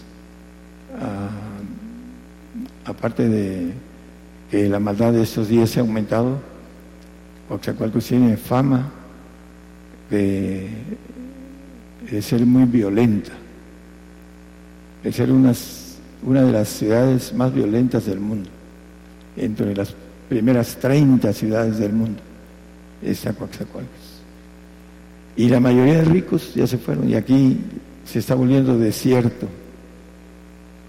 [1.00, 3.72] uh, aparte de
[4.50, 6.38] que la maldad de estos días se ha aumentado,
[7.48, 8.90] Coaxacualcos tiene fama
[10.10, 10.68] de,
[12.10, 13.32] de ser muy violenta,
[15.02, 18.48] de ser unas, una de las ciudades más violentas del mundo
[19.36, 19.94] entre las
[20.28, 22.20] primeras 30 ciudades del mundo,
[23.02, 24.18] está Coaxacualcos.
[25.36, 27.58] Y la mayoría de ricos ya se fueron y aquí
[28.04, 29.46] se está volviendo desierto.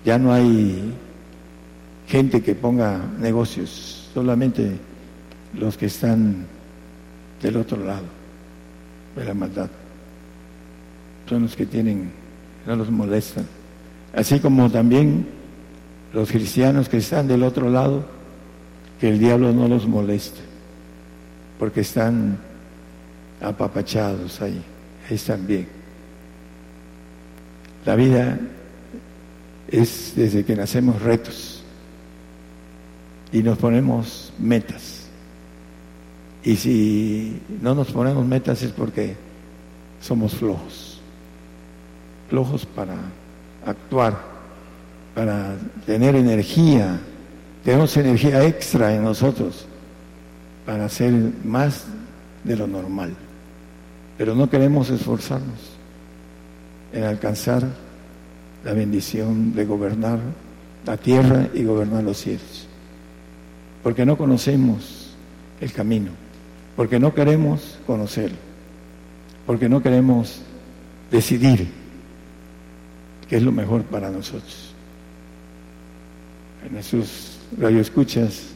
[0.04, 0.92] Ya no hay
[2.08, 4.72] gente que ponga negocios, solamente
[5.54, 6.46] los que están
[7.42, 8.06] del otro lado
[9.16, 9.70] de la maldad.
[11.30, 12.12] Son los que tienen,
[12.66, 13.46] no los molestan.
[14.16, 15.28] Así como también
[16.12, 18.04] los cristianos que están del otro lado,
[19.00, 20.40] que el diablo no los moleste,
[21.60, 22.40] porque están
[23.42, 24.60] apapachados ahí,
[25.08, 25.68] ahí están bien.
[27.86, 28.40] La vida
[29.68, 31.64] es desde que nacemos retos
[33.32, 35.08] y nos ponemos metas.
[36.44, 39.16] Y si no nos ponemos metas es porque
[40.02, 40.89] somos flojos,
[42.30, 42.96] flojos para
[43.66, 44.18] actuar,
[45.16, 45.56] para
[45.86, 47.00] tener energía
[47.64, 49.66] tenemos energía extra en nosotros
[50.66, 51.14] para hacer
[51.44, 51.86] más
[52.44, 53.14] de lo normal.
[54.18, 55.78] Pero no queremos esforzarnos
[56.94, 57.64] en alcanzar
[58.64, 60.20] la bendición de gobernar
[60.86, 62.68] la tierra y gobernar los cielos.
[63.84, 65.14] Porque no conocemos
[65.62, 66.12] el camino,
[66.76, 68.38] porque no queremos conocerlo,
[69.46, 70.42] porque no queremos
[71.12, 71.68] decidir
[73.30, 74.74] qué es lo mejor para nosotros.
[76.68, 78.48] En esos radio escuchas,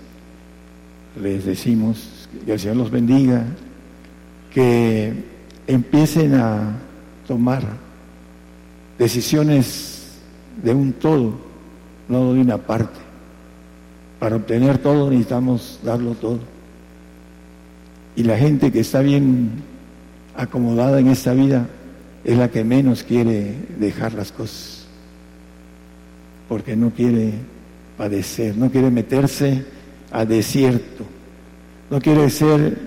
[1.21, 3.45] les decimos que el Señor los bendiga,
[4.51, 5.13] que
[5.67, 6.75] empiecen a
[7.27, 7.63] tomar
[8.97, 10.07] decisiones
[10.61, 11.35] de un todo,
[12.09, 12.99] no de una parte.
[14.19, 16.39] Para obtener todo necesitamos darlo todo.
[18.15, 19.51] Y la gente que está bien
[20.35, 21.67] acomodada en esta vida
[22.23, 24.85] es la que menos quiere dejar las cosas,
[26.47, 27.33] porque no quiere
[27.97, 29.65] padecer, no quiere meterse
[30.11, 31.05] a desierto,
[31.89, 32.77] no quiere ser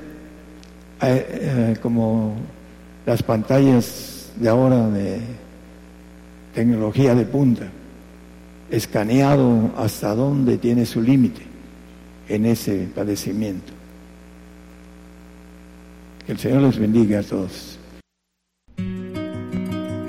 [1.02, 2.36] eh, eh, como
[3.04, 5.20] las pantallas de ahora de
[6.54, 7.68] tecnología de punta,
[8.70, 11.42] escaneado hasta dónde tiene su límite
[12.28, 13.72] en ese padecimiento.
[16.24, 17.75] Que el Señor los bendiga a todos.